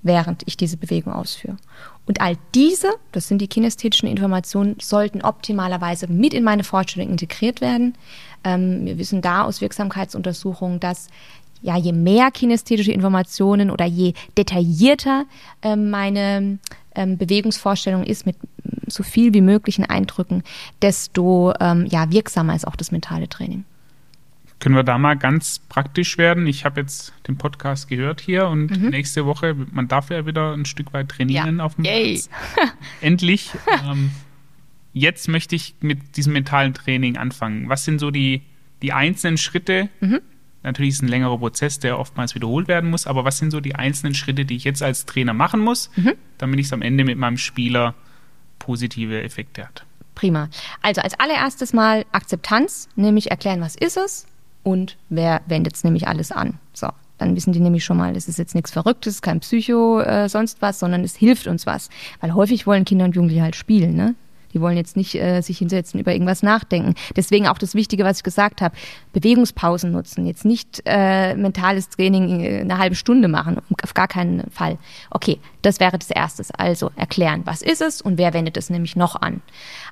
[0.00, 1.58] während ich diese Bewegung ausführe.
[2.06, 7.60] Und all diese, das sind die kinästhetischen Informationen, sollten optimalerweise mit in meine Vorstellung integriert
[7.60, 7.94] werden.
[8.44, 11.08] Ähm, wir wissen da aus Wirksamkeitsuntersuchungen, dass
[11.62, 15.24] ja, je mehr kinästhetische Informationen oder je detaillierter
[15.62, 16.58] äh, meine
[16.94, 18.36] ähm, Bewegungsvorstellung ist mit
[18.86, 20.42] so viel wie möglichen Eindrücken,
[20.82, 23.64] desto ähm, ja, wirksamer ist auch das mentale Training.
[24.58, 26.46] Können wir da mal ganz praktisch werden?
[26.46, 28.90] Ich habe jetzt den Podcast gehört hier und mhm.
[28.90, 31.64] nächste Woche, man darf ja wieder ein Stück weit trainieren ja.
[31.64, 32.12] auf dem Yay.
[32.12, 32.30] Platz.
[33.00, 33.50] Endlich.
[33.90, 34.12] ähm,
[34.92, 37.68] jetzt möchte ich mit diesem mentalen Training anfangen.
[37.68, 38.42] Was sind so die,
[38.82, 40.20] die einzelnen Schritte, mhm.
[40.62, 43.60] Natürlich ist es ein längerer Prozess, der oftmals wiederholt werden muss, aber was sind so
[43.60, 46.12] die einzelnen Schritte, die ich jetzt als Trainer machen muss, mhm.
[46.38, 47.94] damit ich es am Ende mit meinem Spieler
[48.58, 49.84] positive Effekte hat?
[50.14, 50.48] Prima.
[50.82, 54.26] Also als allererstes mal Akzeptanz, nämlich erklären, was ist es
[54.62, 56.58] und wer wendet es nämlich alles an.
[56.74, 56.88] So,
[57.18, 60.62] dann wissen die nämlich schon mal, das ist jetzt nichts Verrücktes, kein Psycho, äh, sonst
[60.62, 61.88] was, sondern es hilft uns was.
[62.20, 64.14] Weil häufig wollen Kinder und Jugendliche halt spielen, ne?
[64.54, 66.94] Die wollen jetzt nicht äh, sich hinsetzen, über irgendwas nachdenken.
[67.16, 68.74] Deswegen auch das Wichtige, was ich gesagt habe,
[69.12, 70.26] Bewegungspausen nutzen.
[70.26, 74.78] Jetzt nicht äh, mentales Training äh, eine halbe Stunde machen, auf gar keinen Fall.
[75.10, 76.42] Okay, das wäre das Erste.
[76.56, 79.42] Also erklären, was ist es und wer wendet es nämlich noch an.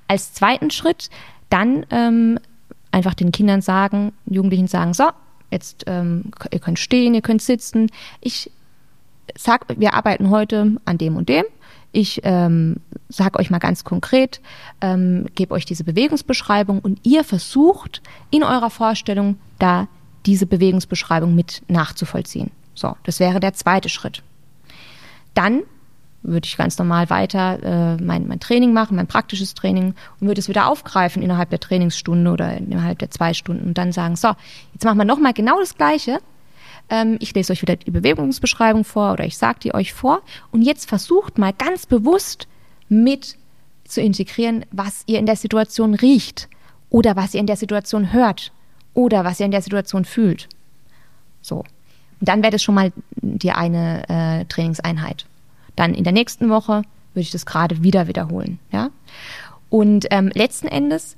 [0.08, 1.10] Als zweiten Schritt
[1.48, 2.38] dann ähm,
[2.90, 5.10] einfach den Kindern sagen, Jugendlichen sagen, so,
[5.50, 7.90] jetzt ähm, ihr könnt stehen, ihr könnt sitzen.
[8.20, 8.50] Ich
[9.36, 11.44] sag, wir arbeiten heute an dem und dem.
[11.92, 12.76] Ich ähm,
[13.08, 14.40] sage euch mal ganz konkret,
[14.80, 19.88] ähm, gebe euch diese Bewegungsbeschreibung und ihr versucht in eurer Vorstellung da
[20.26, 22.50] diese Bewegungsbeschreibung mit nachzuvollziehen.
[22.74, 24.22] So, das wäre der zweite Schritt.
[25.34, 25.62] Dann
[26.22, 30.40] würde ich ganz normal weiter äh, mein, mein Training machen, mein praktisches Training und würde
[30.40, 34.28] es wieder aufgreifen innerhalb der Trainingsstunde oder innerhalb der zwei Stunden und dann sagen, so,
[34.74, 36.18] jetzt machen wir nochmal genau das Gleiche,
[36.90, 40.22] ähm, ich lese euch wieder die Bewegungsbeschreibung vor oder ich sage die euch vor.
[40.50, 42.48] Und jetzt versucht mal ganz bewusst
[42.88, 43.36] mit
[43.84, 46.48] zu integrieren, was ihr in der Situation riecht
[46.90, 48.52] oder was ihr in der Situation hört
[48.94, 50.48] oder was ihr in der Situation fühlt.
[51.40, 51.58] So.
[51.58, 55.26] Und dann wäre das schon mal die eine äh, Trainingseinheit.
[55.76, 56.82] Dann in der nächsten Woche
[57.14, 58.58] würde ich das gerade wieder wiederholen.
[58.72, 58.90] Ja?
[59.70, 61.16] Und ähm, letzten Endes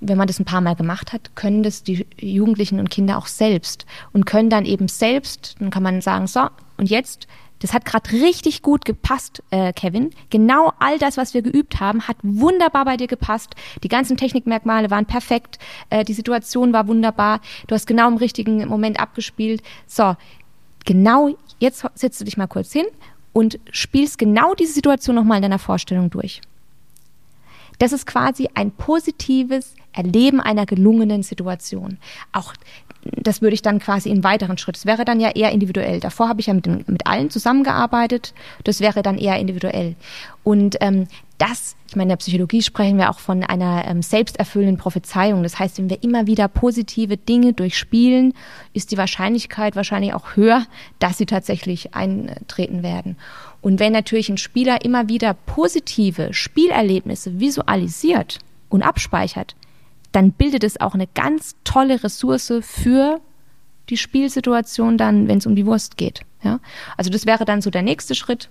[0.00, 3.26] wenn man das ein paar Mal gemacht hat, können das die Jugendlichen und Kinder auch
[3.26, 7.26] selbst und können dann eben selbst, dann kann man sagen, so, und jetzt,
[7.60, 10.10] das hat gerade richtig gut gepasst, äh, Kevin.
[10.30, 13.54] Genau all das, was wir geübt haben, hat wunderbar bei dir gepasst.
[13.82, 18.66] Die ganzen Technikmerkmale waren perfekt, äh, die Situation war wunderbar, du hast genau im richtigen
[18.68, 19.62] Moment abgespielt.
[19.86, 20.16] So,
[20.84, 22.86] genau jetzt setzt du dich mal kurz hin
[23.32, 26.40] und spielst genau diese Situation nochmal in deiner Vorstellung durch.
[27.78, 31.98] Das ist quasi ein positives Erleben einer gelungenen Situation.
[32.32, 32.54] Auch
[33.12, 34.76] das würde ich dann quasi in weiteren Schritt.
[34.76, 36.00] Das wäre dann ja eher individuell.
[36.00, 38.34] Davor habe ich ja mit, mit allen zusammengearbeitet.
[38.64, 39.94] Das wäre dann eher individuell.
[40.42, 41.06] Und ähm,
[41.38, 45.42] das, ich meine, in der Psychologie sprechen wir auch von einer ähm, selbsterfüllenden Prophezeiung.
[45.42, 48.32] Das heißt, wenn wir immer wieder positive Dinge durchspielen,
[48.72, 50.64] ist die Wahrscheinlichkeit wahrscheinlich auch höher,
[50.98, 53.16] dass sie tatsächlich eintreten werden.
[53.66, 58.38] Und wenn natürlich ein Spieler immer wieder positive Spielerlebnisse visualisiert
[58.68, 59.56] und abspeichert,
[60.12, 63.20] dann bildet es auch eine ganz tolle Ressource für
[63.88, 66.20] die Spielsituation dann, wenn es um die Wurst geht.
[66.44, 66.60] Ja?
[66.96, 68.48] Also das wäre dann so der nächste Schritt.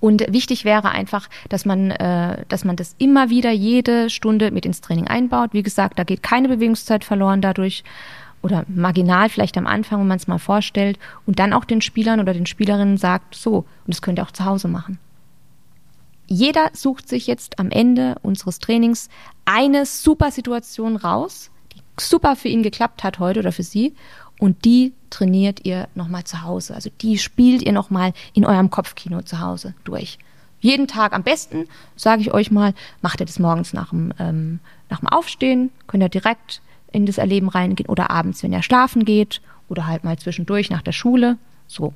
[0.00, 4.64] Und wichtig wäre einfach, dass man, äh, dass man das immer wieder jede Stunde mit
[4.64, 5.52] ins Training einbaut.
[5.52, 7.84] Wie gesagt, da geht keine Bewegungszeit verloren dadurch
[8.44, 12.20] oder marginal vielleicht am Anfang, wenn man es mal vorstellt und dann auch den Spielern
[12.20, 14.98] oder den Spielerinnen sagt, so, und das könnt ihr auch zu Hause machen.
[16.26, 19.08] Jeder sucht sich jetzt am Ende unseres Trainings
[19.46, 23.94] eine super Situation raus, die super für ihn geklappt hat heute oder für sie
[24.38, 26.74] und die trainiert ihr nochmal zu Hause.
[26.74, 30.18] Also die spielt ihr nochmal in eurem Kopfkino zu Hause durch.
[30.60, 31.66] Jeden Tag am besten,
[31.96, 36.02] sage ich euch mal, macht ihr das morgens nach dem, ähm, nach dem Aufstehen, könnt
[36.02, 36.60] ihr direkt
[36.94, 40.82] in das Erleben reingehen oder abends, wenn er schlafen geht oder halt mal zwischendurch nach
[40.82, 41.38] der Schule.
[41.66, 41.92] So.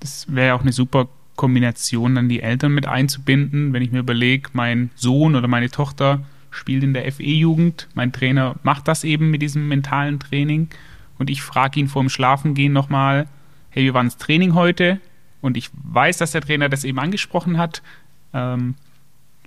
[0.00, 3.72] Das wäre ja auch eine super Kombination, dann die Eltern mit einzubinden.
[3.72, 6.20] Wenn ich mir überlege, mein Sohn oder meine Tochter
[6.50, 10.68] spielt in der FE-Jugend, mein Trainer macht das eben mit diesem mentalen Training
[11.18, 13.26] und ich frage ihn vorm Schlafengehen nochmal,
[13.70, 15.00] hey, wie war das Training heute?
[15.40, 17.82] Und ich weiß, dass der Trainer das eben angesprochen hat.
[18.32, 18.74] Ähm,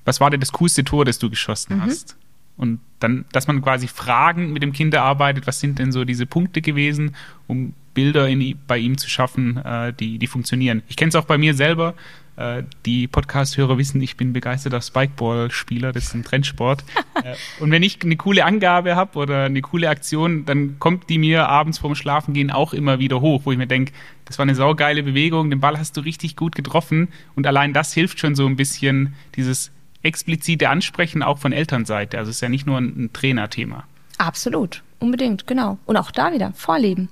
[0.04, 1.82] was war denn das coolste Tor, das du geschossen mhm.
[1.84, 2.18] hast?
[2.58, 6.26] Und dann, dass man quasi Fragen mit dem Kind erarbeitet, was sind denn so diese
[6.26, 7.16] Punkte gewesen,
[7.47, 10.84] um Bilder in, bei ihm zu schaffen, äh, die, die funktionieren.
[10.88, 11.95] Ich kenne es auch bei mir selber.
[12.38, 16.84] Äh, die Podcast-Hörer wissen, ich bin begeisterter Spikeball-Spieler, das ist ein Trendsport.
[17.24, 21.18] äh, und wenn ich eine coole Angabe habe oder eine coole Aktion, dann kommt die
[21.18, 23.93] mir abends vorm Schlafengehen auch immer wieder hoch, wo ich mir denke,
[24.26, 27.08] das war eine saugeile Bewegung, den Ball hast du richtig gut getroffen.
[27.36, 29.72] Und allein das hilft schon so ein bisschen, dieses
[30.06, 32.18] explizite Ansprechen auch von Elternseite.
[32.18, 33.84] Also es ist ja nicht nur ein, Trainerthema.
[34.18, 35.78] Absolut, unbedingt, genau.
[35.86, 37.10] Und auch da wieder Vorleben.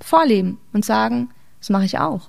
[0.00, 1.28] Vorleben und sagen,
[1.58, 2.28] das mache ich auch.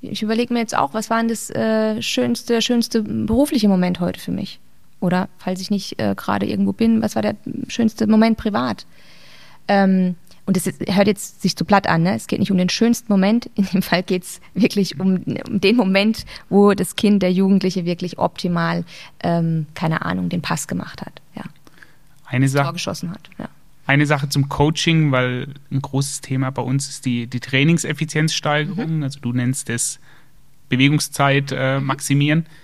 [0.00, 4.20] Ich überlege mir jetzt auch, was war denn das äh, schönste, schönste berufliche Moment heute
[4.20, 4.60] für mich?
[5.00, 7.36] Oder falls ich nicht äh, gerade irgendwo bin, was war der
[7.68, 8.86] schönste Moment privat?
[9.68, 10.14] Ähm,
[10.46, 12.14] und es hört jetzt sich zu platt an, ne?
[12.14, 15.60] es geht nicht um den schönsten Moment, in dem Fall geht es wirklich um, um,
[15.60, 18.84] den Moment, wo das Kind, der Jugendliche wirklich optimal,
[19.22, 21.20] ähm, keine Ahnung, den Pass gemacht hat.
[21.34, 21.44] Ja.
[22.26, 22.64] Eine Sache.
[22.64, 23.48] Tor geschossen hat, ja.
[23.86, 28.96] Eine Sache zum Coaching, weil ein großes Thema bei uns ist die, die Trainingseffizienzsteigerung.
[28.96, 29.02] Mhm.
[29.02, 30.00] Also du nennst es
[30.70, 32.40] Bewegungszeit äh, maximieren.
[32.40, 32.63] Mhm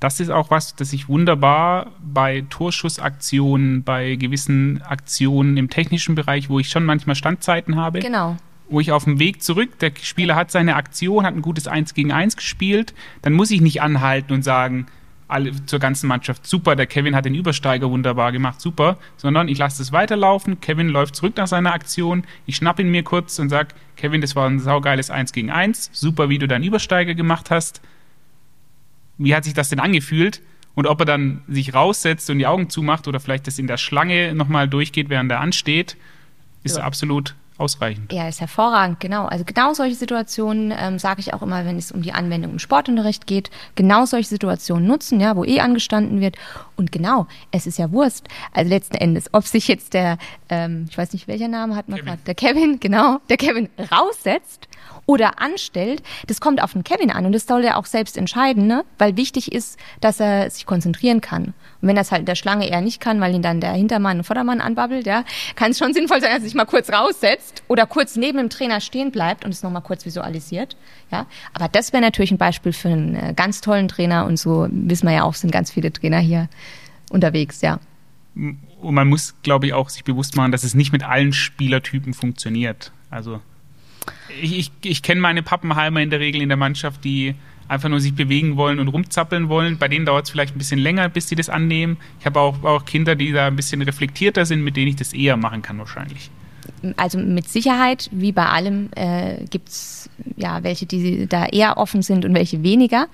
[0.00, 6.50] das ist auch was, das ich wunderbar bei Torschussaktionen, bei gewissen Aktionen im technischen Bereich,
[6.50, 8.00] wo ich schon manchmal Standzeiten habe.
[8.00, 8.36] Genau.
[8.68, 11.94] Wo ich auf dem Weg zurück, der Spieler hat seine Aktion, hat ein gutes 1
[11.94, 14.86] gegen 1 gespielt, dann muss ich nicht anhalten und sagen,
[15.28, 19.58] alle zur ganzen Mannschaft, super, der Kevin hat den Übersteiger wunderbar gemacht, super, sondern ich
[19.58, 23.48] lasse es weiterlaufen, Kevin läuft zurück nach seiner Aktion, ich schnapp ihn mir kurz und
[23.48, 27.50] sage, Kevin, das war ein saugeiles 1 gegen 1, super, wie du deinen Übersteiger gemacht
[27.50, 27.80] hast,
[29.18, 30.42] wie hat sich das denn angefühlt?
[30.74, 33.78] Und ob er dann sich raussetzt und die Augen zumacht oder vielleicht das in der
[33.78, 35.96] Schlange nochmal durchgeht, während er ansteht,
[36.62, 36.84] ist ja.
[36.84, 38.12] absolut ausreichend.
[38.12, 39.26] Ja, ist hervorragend, genau.
[39.26, 42.58] Also genau solche Situationen ähm, sage ich auch immer, wenn es um die Anwendung im
[42.58, 46.36] Sportunterricht geht, genau solche Situationen nutzen, ja, wo eh angestanden wird.
[46.76, 48.28] Und genau, es ist ja Wurst.
[48.52, 50.18] Also letzten Endes, ob sich jetzt der,
[50.50, 54.68] ähm, ich weiß nicht, welcher Name hat man gerade, der Kevin, genau, der Kevin raussetzt
[55.06, 58.66] oder anstellt, das kommt auf den Kevin an und das soll er auch selbst entscheiden,
[58.66, 58.84] ne?
[58.98, 61.54] weil wichtig ist, dass er sich konzentrieren kann.
[61.80, 64.18] Und wenn es halt in der Schlange eher nicht kann, weil ihn dann der Hintermann
[64.18, 67.62] und Vordermann anbabbelt, ja, kann es schon sinnvoll sein, dass er sich mal kurz raussetzt
[67.68, 70.76] oder kurz neben dem Trainer stehen bleibt und es nochmal kurz visualisiert.
[71.12, 74.66] Ja, aber das wäre natürlich ein Beispiel für einen äh, ganz tollen Trainer und so
[74.70, 76.48] wissen wir ja auch, sind ganz viele Trainer hier
[77.10, 77.78] unterwegs, ja.
[78.34, 82.12] Und man muss, glaube ich, auch sich bewusst machen, dass es nicht mit allen Spielertypen
[82.12, 82.92] funktioniert.
[83.08, 83.40] Also
[84.40, 87.34] ich, ich, ich kenne meine Pappenheimer in der Regel in der Mannschaft, die
[87.68, 89.78] einfach nur sich bewegen wollen und rumzappeln wollen.
[89.78, 91.96] Bei denen dauert es vielleicht ein bisschen länger, bis sie das annehmen.
[92.20, 95.12] Ich habe auch, auch Kinder, die da ein bisschen reflektierter sind, mit denen ich das
[95.12, 96.30] eher machen kann wahrscheinlich.
[96.96, 102.02] Also mit Sicherheit, wie bei allem, äh, gibt es ja welche, die da eher offen
[102.02, 103.08] sind und welche weniger.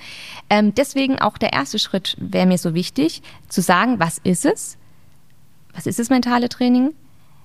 [0.50, 4.78] Ähm, deswegen auch der erste Schritt wäre mir so wichtig, zu sagen, was ist es?
[5.74, 6.92] Was ist das mentale Training?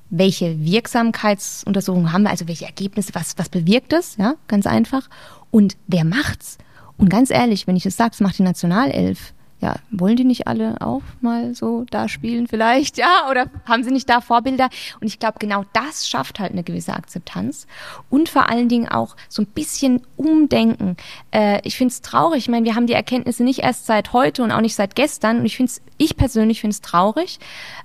[0.09, 2.29] Welche Wirksamkeitsuntersuchungen haben wir?
[2.29, 3.13] Also welche Ergebnisse?
[3.13, 4.17] Was, was bewirkt es?
[4.17, 5.09] Ja, ganz einfach.
[5.51, 6.57] Und wer macht's?
[6.97, 10.47] Und ganz ehrlich, wenn ich das sage, das macht die Nationalelf ja, wollen die nicht
[10.47, 14.69] alle auch mal so da spielen vielleicht, ja, oder haben sie nicht da Vorbilder?
[15.01, 17.65] Und ich glaube, genau das schafft halt eine gewisse Akzeptanz
[18.09, 20.95] und vor allen Dingen auch so ein bisschen Umdenken.
[21.31, 24.43] Äh, ich finde es traurig, ich meine, wir haben die Erkenntnisse nicht erst seit heute
[24.43, 27.39] und auch nicht seit gestern und ich finde es, ich persönlich finde es traurig,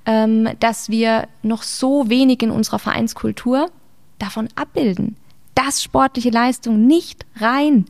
[0.04, 3.70] ähm, dass wir noch so wenig in unserer Vereinskultur
[4.18, 5.16] davon abbilden,
[5.54, 7.86] dass sportliche Leistung nicht rein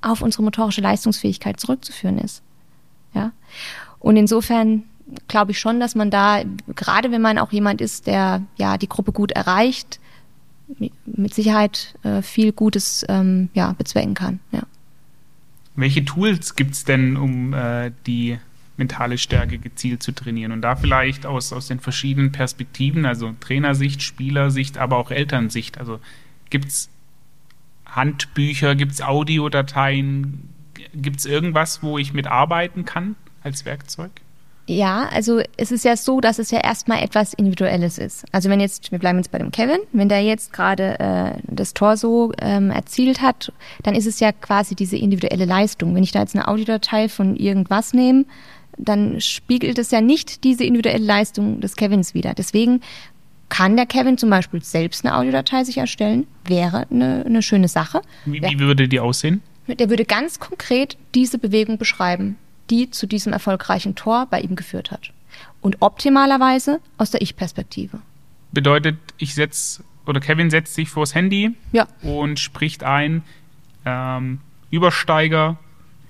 [0.00, 2.42] auf unsere motorische Leistungsfähigkeit zurückzuführen ist.
[3.14, 3.32] Ja?
[3.98, 4.84] Und insofern
[5.28, 6.42] glaube ich schon, dass man da,
[6.74, 10.00] gerade wenn man auch jemand ist, der ja die Gruppe gut erreicht,
[11.06, 14.40] mit Sicherheit äh, viel Gutes ähm, ja, bezwecken kann.
[14.50, 14.62] Ja.
[15.76, 18.38] Welche Tools gibt es denn, um äh, die
[18.76, 20.52] mentale Stärke gezielt zu trainieren?
[20.52, 25.78] Und da vielleicht aus, aus den verschiedenen Perspektiven, also Trainersicht, Spielersicht, aber auch Elternsicht.
[25.78, 26.00] Also
[26.50, 26.88] gibt es
[27.86, 30.48] Handbücher, gibt es Audiodateien,
[30.94, 34.10] Gibt es irgendwas, wo ich mitarbeiten kann als Werkzeug?
[34.68, 38.24] Ja, also es ist ja so, dass es ja erstmal etwas Individuelles ist.
[38.32, 41.72] Also wenn jetzt, wir bleiben jetzt bei dem Kevin, wenn der jetzt gerade äh, das
[41.72, 43.52] Tor so ähm, erzielt hat,
[43.84, 45.94] dann ist es ja quasi diese individuelle Leistung.
[45.94, 48.24] Wenn ich da jetzt eine Audiodatei von irgendwas nehme,
[48.76, 52.34] dann spiegelt es ja nicht diese individuelle Leistung des Kevins wieder.
[52.34, 52.80] Deswegen
[53.48, 58.02] kann der Kevin zum Beispiel selbst eine Audiodatei sich erstellen, wäre eine, eine schöne Sache.
[58.24, 59.42] Wie, wie würde die aussehen?
[59.68, 62.36] Der würde ganz konkret diese Bewegung beschreiben,
[62.70, 65.12] die zu diesem erfolgreichen Tor bei ihm geführt hat.
[65.60, 68.00] Und optimalerweise aus der Ich-Perspektive.
[68.52, 71.88] Bedeutet, ich setze, oder Kevin setzt sich vors Handy ja.
[72.02, 73.22] und spricht ein,
[73.84, 74.40] ähm,
[74.70, 75.58] Übersteiger,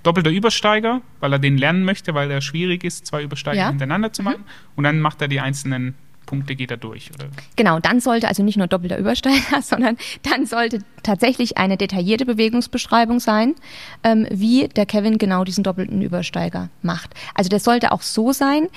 [0.03, 3.69] doppelter Übersteiger, weil er den lernen möchte, weil er schwierig ist, zwei Übersteiger ja.
[3.69, 4.39] hintereinander zu machen.
[4.41, 4.75] Mhm.
[4.75, 5.95] Und dann macht er die einzelnen
[6.27, 7.29] Punkte geht er durch, oder?
[7.55, 13.19] Genau, dann sollte also nicht nur doppelter Übersteiger, sondern dann sollte tatsächlich eine detaillierte Bewegungsbeschreibung
[13.19, 13.55] sein,
[14.03, 17.15] ähm, wie der Kevin genau diesen doppelten Übersteiger macht.
[17.33, 18.67] Also das sollte auch so sein,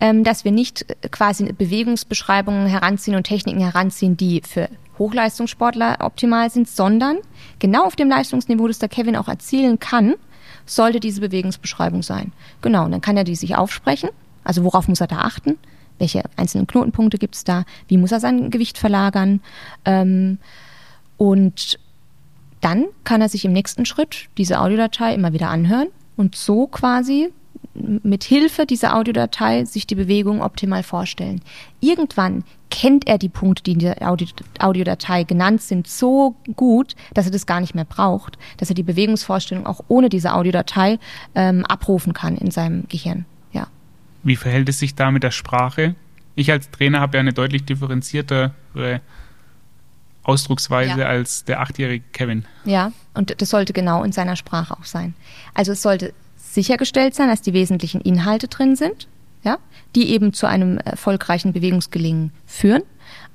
[0.00, 6.48] ähm, dass wir nicht äh, quasi Bewegungsbeschreibungen heranziehen und Techniken heranziehen, die für Hochleistungssportler optimal
[6.50, 7.18] sind, sondern
[7.58, 10.14] genau auf dem Leistungsniveau, das der Kevin auch erzielen kann,
[10.66, 12.32] sollte diese Bewegungsbeschreibung sein.
[12.62, 14.10] Genau, und dann kann er die sich aufsprechen.
[14.44, 15.58] Also worauf muss er da achten?
[16.00, 19.40] Welche einzelnen Knotenpunkte gibt es da, wie muss er sein Gewicht verlagern.
[19.84, 20.38] Ähm,
[21.16, 21.78] und
[22.60, 27.30] dann kann er sich im nächsten Schritt diese Audiodatei immer wieder anhören und so quasi
[27.74, 31.40] mit Hilfe dieser Audiodatei sich die Bewegung optimal vorstellen.
[31.80, 33.96] Irgendwann kennt er die Punkte, die in der
[34.58, 38.82] Audiodatei genannt sind, so gut, dass er das gar nicht mehr braucht, dass er die
[38.82, 40.98] Bewegungsvorstellung auch ohne diese Audiodatei
[41.34, 43.24] ähm, abrufen kann in seinem Gehirn.
[44.22, 45.94] Wie verhält es sich da mit der Sprache?
[46.34, 48.52] Ich als Trainer habe ja eine deutlich differenziertere
[50.22, 51.06] Ausdrucksweise ja.
[51.06, 52.44] als der achtjährige Kevin.
[52.64, 55.14] Ja, und das sollte genau in seiner Sprache auch sein.
[55.54, 59.08] Also es sollte sichergestellt sein, dass die wesentlichen Inhalte drin sind,
[59.42, 59.58] ja,
[59.94, 62.82] die eben zu einem erfolgreichen Bewegungsgelingen führen,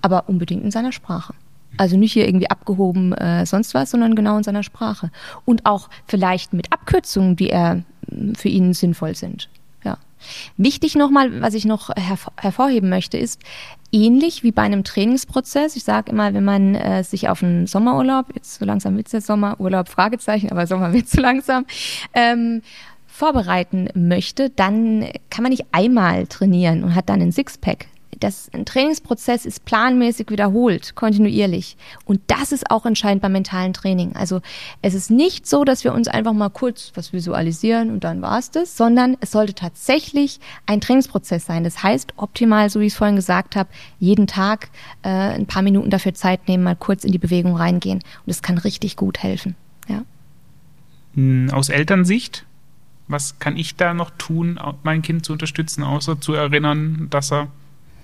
[0.01, 1.33] aber unbedingt in seiner Sprache.
[1.77, 5.11] Also nicht hier irgendwie abgehoben äh, sonst was, sondern genau in seiner Sprache.
[5.43, 7.83] Und auch vielleicht mit Abkürzungen, die er
[8.37, 9.49] für ihn sinnvoll sind.
[10.57, 13.41] Wichtig nochmal, was ich noch hervor hervorheben möchte, ist,
[13.91, 18.27] ähnlich wie bei einem Trainingsprozess, ich sage immer, wenn man äh, sich auf einen Sommerurlaub,
[18.35, 21.65] jetzt so langsam wird es jetzt Sommerurlaub, Fragezeichen, aber Sommer wird zu langsam,
[22.13, 22.61] ähm,
[23.07, 27.87] vorbereiten möchte, dann kann man nicht einmal trainieren und hat dann ein Sixpack
[28.19, 31.77] das, ein Trainingsprozess ist planmäßig wiederholt, kontinuierlich.
[32.05, 34.15] Und das ist auch entscheidend beim mentalen Training.
[34.15, 34.41] Also
[34.81, 38.39] es ist nicht so, dass wir uns einfach mal kurz was visualisieren und dann war
[38.39, 41.63] es das, sondern es sollte tatsächlich ein Trainingsprozess sein.
[41.63, 44.69] Das heißt, optimal, so wie ich es vorhin gesagt habe, jeden Tag
[45.03, 47.99] äh, ein paar Minuten dafür Zeit nehmen, mal kurz in die Bewegung reingehen.
[47.99, 49.55] Und das kann richtig gut helfen.
[49.87, 50.03] Ja.
[51.15, 52.45] Hm, aus Elternsicht,
[53.07, 57.47] was kann ich da noch tun, mein Kind zu unterstützen, außer zu erinnern, dass er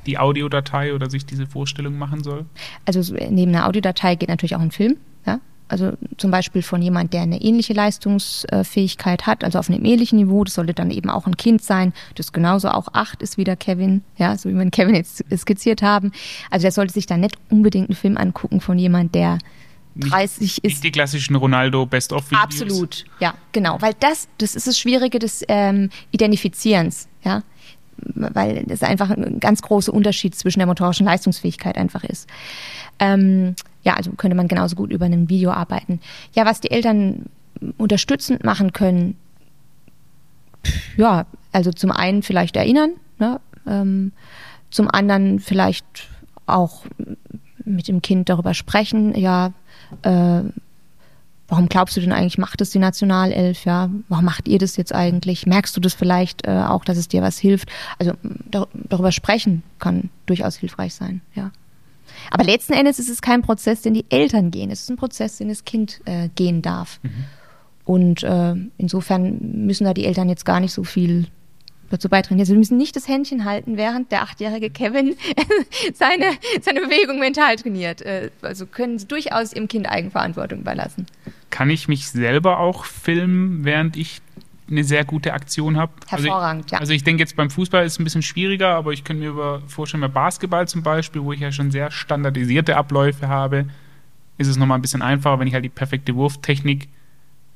[0.05, 2.45] die Audiodatei oder sich diese Vorstellung machen soll?
[2.85, 4.97] Also neben einer Audiodatei geht natürlich auch ein Film.
[5.25, 5.39] Ja?
[5.67, 10.43] Also zum Beispiel von jemand, der eine ähnliche Leistungsfähigkeit hat, also auf einem ähnlichen Niveau.
[10.43, 13.55] Das sollte dann eben auch ein Kind sein, das genauso auch acht ist wie der
[13.55, 16.11] Kevin, ja, so wie wir Kevin jetzt skizziert haben.
[16.49, 19.37] Also der sollte sich dann nicht unbedingt einen Film angucken von jemand, der
[19.95, 20.63] 30 nicht, ist.
[20.63, 22.43] Nicht die klassischen Ronaldo Best-of-Videos.
[22.43, 23.81] Absolut, ja, genau.
[23.81, 27.43] Weil das, das ist das Schwierige des ähm, Identifizierens, ja.
[28.03, 32.27] Weil das einfach ein ganz großer Unterschied zwischen der motorischen Leistungsfähigkeit einfach ist.
[32.99, 35.99] Ähm, ja, also könnte man genauso gut über ein Video arbeiten.
[36.33, 37.25] Ja, was die Eltern
[37.77, 39.15] unterstützend machen können,
[40.97, 43.39] ja, also zum einen vielleicht erinnern, ne?
[43.67, 44.11] ähm,
[44.69, 45.85] zum anderen vielleicht
[46.45, 46.85] auch
[47.65, 49.53] mit dem Kind darüber sprechen, ja,
[50.03, 50.41] äh,
[51.51, 54.95] warum glaubst du denn eigentlich, macht es die Nationalelf, ja, warum macht ihr das jetzt
[54.95, 58.13] eigentlich, merkst du das vielleicht äh, auch, dass es dir was hilft, also
[58.49, 61.51] dar darüber sprechen kann durchaus hilfreich sein, ja.
[62.29, 65.37] Aber letzten Endes ist es kein Prozess, den die Eltern gehen, es ist ein Prozess,
[65.37, 67.01] den das Kind äh, gehen darf.
[67.03, 67.25] Mhm.
[67.83, 71.27] Und äh, insofern müssen da die Eltern jetzt gar nicht so viel
[71.89, 72.39] dazu beitragen.
[72.39, 75.17] Also wir müssen nicht das Händchen halten, während der achtjährige Kevin
[75.93, 76.31] seine,
[76.61, 78.01] seine Bewegung mental trainiert.
[78.03, 81.07] Äh, also können sie durchaus ihrem Kind Eigenverantwortung überlassen.
[81.51, 84.21] Kann ich mich selber auch filmen, während ich
[84.69, 85.91] eine sehr gute Aktion habe?
[86.07, 86.79] Hervorragend, also ich, ja.
[86.79, 89.61] Also ich denke jetzt beim Fußball ist es ein bisschen schwieriger, aber ich könnte mir
[89.67, 93.65] vorstellen, bei Basketball zum Beispiel, wo ich ja schon sehr standardisierte Abläufe habe,
[94.37, 96.87] ist es nochmal ein bisschen einfacher, wenn ich halt die perfekte Wurftechnik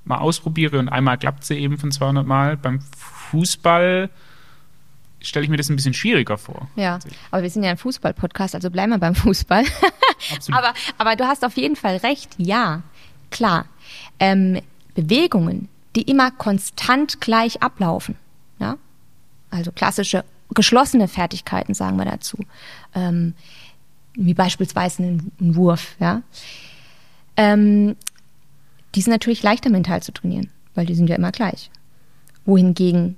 [0.04, 2.58] mal ausprobiere und einmal klappt sie eben von 200 Mal.
[2.58, 2.80] Beim
[3.32, 4.10] Fußball
[5.20, 6.68] stelle ich mir das ein bisschen schwieriger vor.
[6.76, 7.00] Ja,
[7.32, 9.64] aber wir sind ja ein Fußball-Podcast, also bleiben wir beim Fußball.
[10.52, 12.84] aber, aber du hast auf jeden Fall recht, ja,
[13.36, 13.65] klar.
[14.19, 14.61] Ähm,
[14.93, 18.15] Bewegungen, die immer konstant gleich ablaufen,
[18.59, 18.77] ja,
[19.51, 20.23] also klassische
[20.53, 22.38] geschlossene Fertigkeiten sagen wir dazu,
[22.93, 23.33] ähm,
[24.13, 26.21] wie beispielsweise ein, Wurf, ja,
[27.36, 27.97] ähm,
[28.93, 31.69] die sind natürlich leichter mental zu trainieren, weil die sind ja immer gleich.
[32.45, 33.17] Wohingegen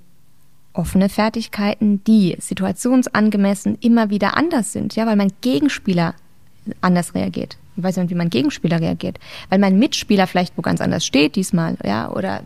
[0.74, 6.16] offene Fertigkeiten, die situationsangemessen immer wieder anders sind, ja, weil mein Gegenspieler
[6.82, 7.58] anders reagiert.
[7.78, 9.20] Weiß nicht, wie mein Gegenspieler reagiert,
[9.50, 12.42] weil mein Mitspieler vielleicht wo ganz anders steht diesmal, ja, oder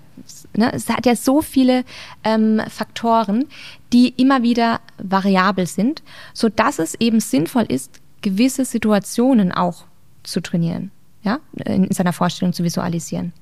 [0.56, 1.84] ne, es hat ja so viele
[2.24, 3.46] ähm, Faktoren,
[3.94, 6.04] die immer wieder variabel sind,
[6.34, 9.86] so dass es eben sinnvoll ist, gewisse Situationen auch
[10.24, 10.92] zu trainieren,
[11.24, 13.34] ja, in, in seiner Vorstellung zu visualisieren.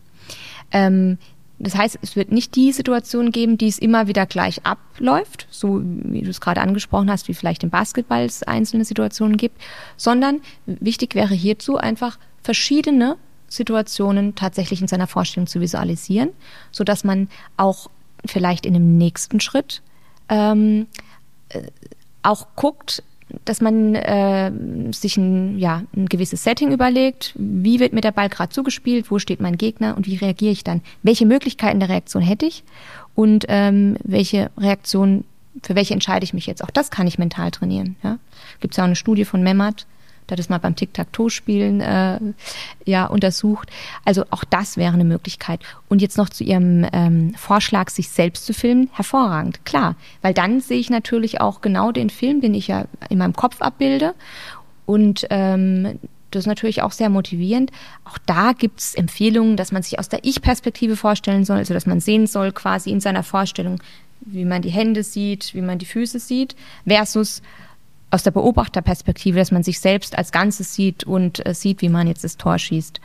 [0.72, 1.18] Ähm,
[1.60, 5.82] das heißt, es wird nicht die Situation geben, die es immer wieder gleich abläuft, so
[5.84, 9.62] wie du es gerade angesprochen hast, wie vielleicht im Basketball es einzelne Situationen gibt,
[9.98, 13.18] sondern wichtig wäre hierzu einfach verschiedene
[13.50, 16.30] Situationen tatsächlich in seiner Vorstellung zu visualisieren,
[16.72, 17.90] so dass man auch
[18.26, 19.82] vielleicht in dem nächsten Schritt
[20.30, 20.88] ähm,
[21.50, 21.64] äh,
[22.22, 23.04] auch guckt,
[23.46, 24.52] dass man äh,
[24.92, 29.20] sich ein, ja, ein gewisses Setting überlegt, wie wird mir der Ball gerade zugespielt, wo
[29.20, 30.82] steht mein Gegner und wie reagiere ich dann?
[31.04, 32.64] Welche Möglichkeiten der Reaktion hätte ich
[33.16, 35.24] und ähm, welche Reaktion,
[35.64, 36.64] für welche entscheide ich mich jetzt?
[36.64, 37.96] Auch das kann ich mental trainieren.
[38.04, 38.18] Ja?
[38.60, 39.86] Gibt es ja auch eine Studie von Memmert,
[40.36, 42.20] der es mal beim Tic-Tac-Toe-Spielen äh,
[42.86, 43.70] ja, untersucht.
[44.06, 45.62] Also auch das wäre eine Möglichkeit.
[45.88, 49.96] Und jetzt noch zu Ihrem ähm, Vorschlag, sich selbst zu filmen, hervorragend, klar.
[50.22, 53.62] Weil dann sehe ich natürlich auch genau den Film, den ich ja in meinem Kopf
[53.62, 54.14] abbilde.
[54.86, 56.00] Und ähm,
[56.32, 57.72] das ist natürlich auch sehr motivierend.
[58.06, 61.86] Auch da gibt es Empfehlungen, dass man sich aus der Ich-Perspektive vorstellen soll, also dass
[61.86, 63.82] man sehen soll quasi in seiner Vorstellung,
[64.22, 66.56] wie man die Hände sieht, wie man die Füße sieht,
[66.88, 67.42] versus
[68.12, 72.08] aus der Beobachterperspektive, dass man sich selbst als Ganzes sieht und äh, sieht, wie man
[72.08, 73.00] jetzt das Tor schießt.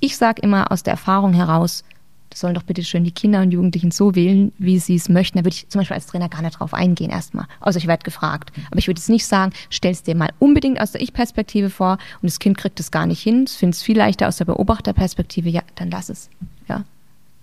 [0.00, 1.84] Ich sage immer aus der Erfahrung heraus,
[2.32, 5.36] das sollen doch bitte schön die Kinder und Jugendlichen so wählen, wie sie es möchten.
[5.36, 7.46] Da würde ich zum Beispiel als Trainer gar nicht drauf eingehen erstmal.
[7.60, 8.52] Also ich werde gefragt.
[8.70, 11.98] Aber ich würde jetzt nicht sagen, stell es dir mal unbedingt aus der Ich-Perspektive vor
[12.22, 13.44] und das Kind kriegt es gar nicht hin.
[13.44, 15.50] Es findet es viel leichter aus der Beobachterperspektive.
[15.50, 16.30] Ja, dann lass es.
[16.68, 16.84] Ja,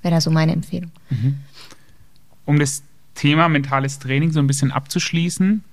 [0.01, 0.89] wäre da so meine Empfehlung.
[1.11, 1.37] Mhm.
[2.45, 2.81] Um das
[3.13, 5.63] Thema mentales Training so ein bisschen abzuschließen,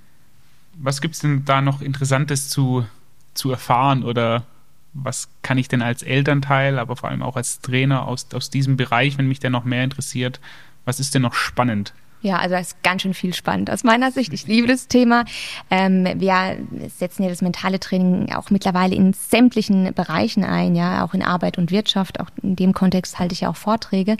[0.79, 2.85] was gibt es denn da noch Interessantes zu,
[3.33, 4.45] zu erfahren oder
[4.93, 8.77] was kann ich denn als Elternteil, aber vor allem auch als Trainer aus, aus diesem
[8.77, 10.39] Bereich, wenn mich der noch mehr interessiert,
[10.85, 11.93] was ist denn noch spannend?
[12.21, 14.33] Ja, also das ist ganz schön viel spannend aus meiner Sicht.
[14.33, 15.23] Ich liebe das Thema.
[15.69, 16.57] Ähm, wir
[16.97, 21.59] setzen ja das mentale Training auch mittlerweile in sämtlichen Bereichen ein, ja, auch in Arbeit
[21.59, 22.19] und Wirtschaft.
[22.19, 24.17] Auch in dem Kontext halte ich ja auch Vorträge.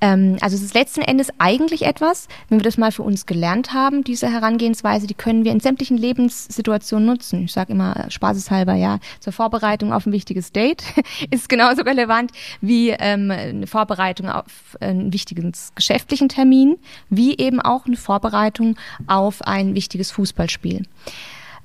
[0.00, 3.72] Ähm, also es ist letzten Endes eigentlich etwas, wenn wir das mal für uns gelernt
[3.72, 7.44] haben, diese Herangehensweise, die können wir in sämtlichen Lebenssituationen nutzen.
[7.44, 10.84] Ich sage immer spaßeshalber, ja, zur Vorbereitung auf ein wichtiges Date
[11.30, 12.30] ist genauso relevant
[12.60, 16.76] wie ähm, eine Vorbereitung auf einen wichtigen geschäftlichen Termin,
[17.10, 18.76] wie wie eben auch eine Vorbereitung
[19.06, 20.82] auf ein wichtiges Fußballspiel.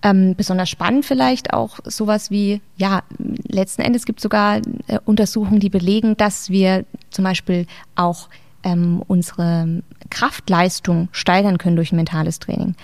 [0.04, 3.02] Ähm, besonders spannend vielleicht auch sowas wie, ja,
[3.48, 4.58] letzten Endes gibt es sogar
[4.88, 7.66] äh, Untersuchungen, die belegen, dass wir zum Beispiel
[7.96, 8.30] auch
[8.64, 12.76] ähm, unsere Kraftleistung steigern können durch ein mentales Training.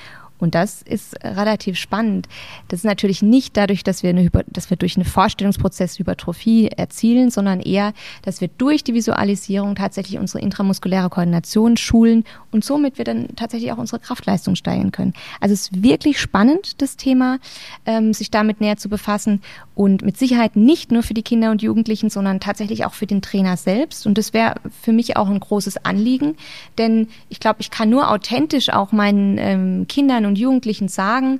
[0.43, 2.27] Und das ist relativ spannend.
[2.67, 7.31] Das ist natürlich nicht dadurch, dass wir, eine, dass wir durch einen Vorstellungsprozess Hypertrophie erzielen,
[7.31, 13.05] sondern eher, dass wir durch die Visualisierung tatsächlich unsere intramuskuläre Koordination schulen und somit wir
[13.05, 15.13] dann tatsächlich auch unsere Kraftleistung steigern können.
[15.39, 17.39] Also es ist wirklich spannend, das Thema,
[17.85, 19.41] ähm, sich damit näher zu befassen
[19.75, 23.21] und mit Sicherheit nicht nur für die Kinder und Jugendlichen, sondern tatsächlich auch für den
[23.21, 24.05] Trainer selbst.
[24.05, 26.35] Und das wäre für mich auch ein großes Anliegen,
[26.77, 31.39] denn ich glaube, ich kann nur authentisch auch meinen ähm, Kindern und Jugendlichen sagen,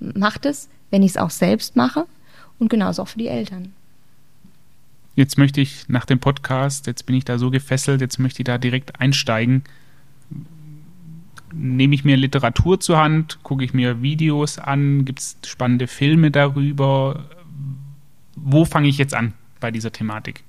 [0.00, 2.06] macht es, wenn ich es auch selbst mache
[2.58, 3.72] und genauso auch für die Eltern.
[5.14, 8.44] Jetzt möchte ich nach dem Podcast, jetzt bin ich da so gefesselt, jetzt möchte ich
[8.44, 9.62] da direkt einsteigen.
[11.52, 16.30] Nehme ich mir Literatur zur Hand, gucke ich mir Videos an, gibt es spannende Filme
[16.30, 17.24] darüber?
[18.36, 20.44] Wo fange ich jetzt an bei dieser Thematik?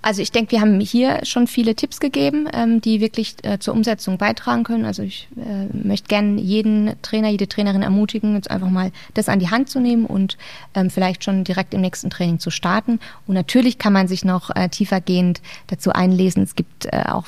[0.00, 3.74] Also ich denke, wir haben hier schon viele Tipps gegeben, ähm, die wirklich äh, zur
[3.74, 4.84] Umsetzung beitragen können.
[4.84, 9.40] Also ich äh, möchte gerne jeden Trainer, jede Trainerin ermutigen, jetzt einfach mal das an
[9.40, 10.38] die Hand zu nehmen und
[10.74, 13.00] ähm, vielleicht schon direkt im nächsten Training zu starten.
[13.26, 16.44] Und natürlich kann man sich noch äh, tiefergehend dazu einlesen.
[16.44, 17.24] Es gibt äh, auch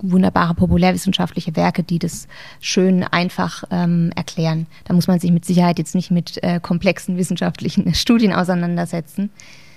[0.00, 2.26] wunderbare populärwissenschaftliche Werke, die das
[2.58, 4.66] schön einfach ähm, erklären.
[4.86, 9.30] Da muss man sich mit Sicherheit jetzt nicht mit äh, komplexen wissenschaftlichen Studien auseinandersetzen.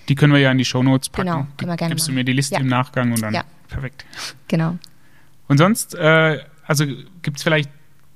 [0.10, 1.28] Die können wir ja in die Shownotes packen.
[1.28, 2.16] Genau, können wir gerne Gibst machen.
[2.16, 2.62] du mir die Liste Ja.
[2.62, 3.44] im Nachgang und dann Ja.
[3.68, 4.06] perfekt.
[4.48, 4.78] Genau.
[5.48, 6.86] Und sonst, äh, also
[7.22, 7.70] gibt es vielleicht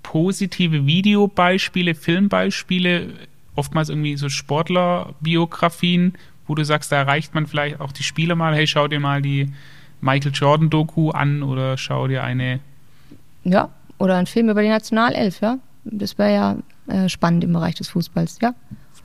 [0.04, 3.14] positive Videobeispiele, Filmbeispiele,
[3.56, 6.14] oftmals irgendwie so Sportlerbiografien,
[6.48, 9.22] wo du sagst, da erreicht man vielleicht auch die Spieler mal, hey, schau dir mal
[9.22, 9.52] die
[10.02, 12.60] Michael Jordan-Doku an oder schau dir eine.
[13.44, 15.58] Ja, oder ein Film über die Nationalelf, ja.
[15.84, 18.54] Das wäre ja äh, spannend im Bereich des Fußballs, ja.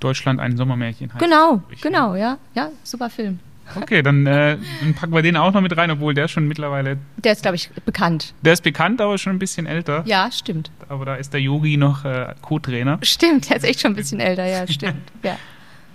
[0.07, 1.23] Deutschland ein Sommermärchen heißt.
[1.23, 2.39] Genau, genau, ja.
[2.55, 3.39] Ja, super Film.
[3.75, 6.99] Okay, dann, äh, dann packen wir den auch noch mit rein, obwohl der schon mittlerweile,
[7.17, 8.33] Der ist, glaube ich, bekannt.
[8.43, 10.05] der ist bekannt, aber schon ein bisschen älter.
[10.07, 10.71] Ja, stimmt.
[10.89, 13.01] Aber da ist der Yogi noch äh, Co-Trainer.
[13.03, 15.11] Stimmt, der ist echt schon ein bisschen älter, ja, stimmt.
[15.25, 15.37] Ja.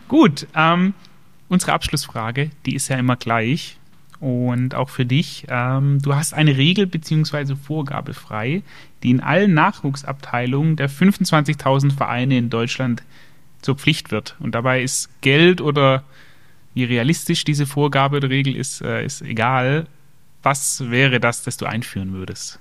[0.10, 0.94] Gut, ähm,
[1.48, 3.78] unsere Abschlussfrage, die ist ja immer gleich.
[4.20, 7.56] Und auch für dich, ähm, du hast eine Regel bzw.
[7.56, 8.62] Vorgabe frei,
[9.02, 13.02] die in allen Nachwuchsabteilungen der 25.000 Vereine in Deutschland
[13.62, 14.36] zur Pflicht wird.
[14.40, 16.04] Und dabei ist Geld oder
[16.74, 19.88] wie realistisch diese Vorgabe oder Regel ist, äh, ist egal.
[20.44, 22.60] Was wäre das, das du einführen würdest?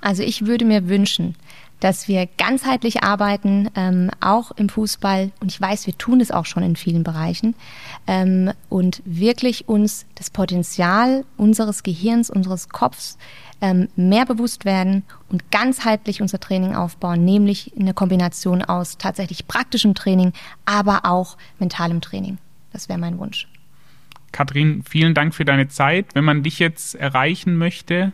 [0.00, 1.34] Also ich würde mir wünschen,
[1.80, 5.32] dass wir ganzheitlich arbeiten, ähm, auch im Fußball.
[5.40, 7.54] Und ich weiß, wir tun es auch schon in vielen Bereichen.
[8.06, 13.18] Ähm, und wirklich uns das Potenzial unseres Gehirns, unseres Kopfs
[13.60, 19.94] ähm, mehr bewusst werden und ganzheitlich unser Training aufbauen, nämlich eine Kombination aus tatsächlich praktischem
[19.94, 20.32] Training,
[20.64, 22.38] aber auch mentalem Training.
[22.72, 23.48] Das wäre mein Wunsch.
[24.32, 26.14] Kathrin, vielen Dank für deine Zeit.
[26.14, 28.12] Wenn man dich jetzt erreichen möchte,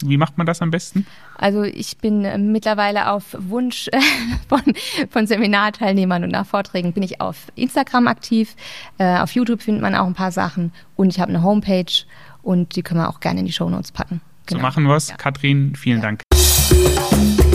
[0.00, 1.06] wie macht man das am besten?
[1.36, 4.00] Also ich bin äh, mittlerweile auf Wunsch äh,
[4.48, 4.62] von,
[5.10, 8.54] von Seminarteilnehmern und nach Vorträgen bin ich auf Instagram aktiv.
[8.98, 12.04] Äh, auf YouTube findet man auch ein paar Sachen und ich habe eine Homepage
[12.42, 14.20] und die können wir auch gerne in die Shownotes packen.
[14.48, 14.66] So Genau.
[14.66, 15.08] machen wir es.
[15.10, 15.16] Ja.
[15.16, 16.22] Kathrin, vielen Dank.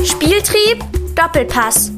[0.04, 0.84] Spieltrieb,
[1.16, 1.91] Doppelpass.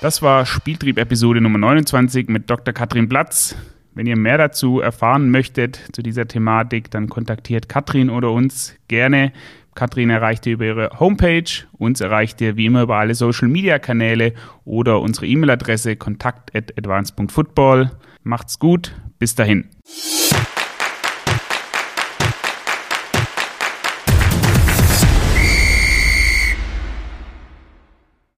[0.00, 2.72] Das war Spieltrieb Episode Nummer 29 mit Dr.
[2.72, 3.54] Katrin Platz.
[3.94, 9.32] Wenn ihr mehr dazu erfahren möchtet zu dieser Thematik, dann kontaktiert Katrin oder uns gerne.
[9.74, 13.78] Katrin erreicht ihr über ihre Homepage, uns erreicht ihr wie immer über alle Social Media
[13.78, 14.32] Kanäle
[14.64, 17.90] oder unsere E-Mail-Adresse kontakt@advance.football.
[18.22, 19.68] Macht's gut, bis dahin.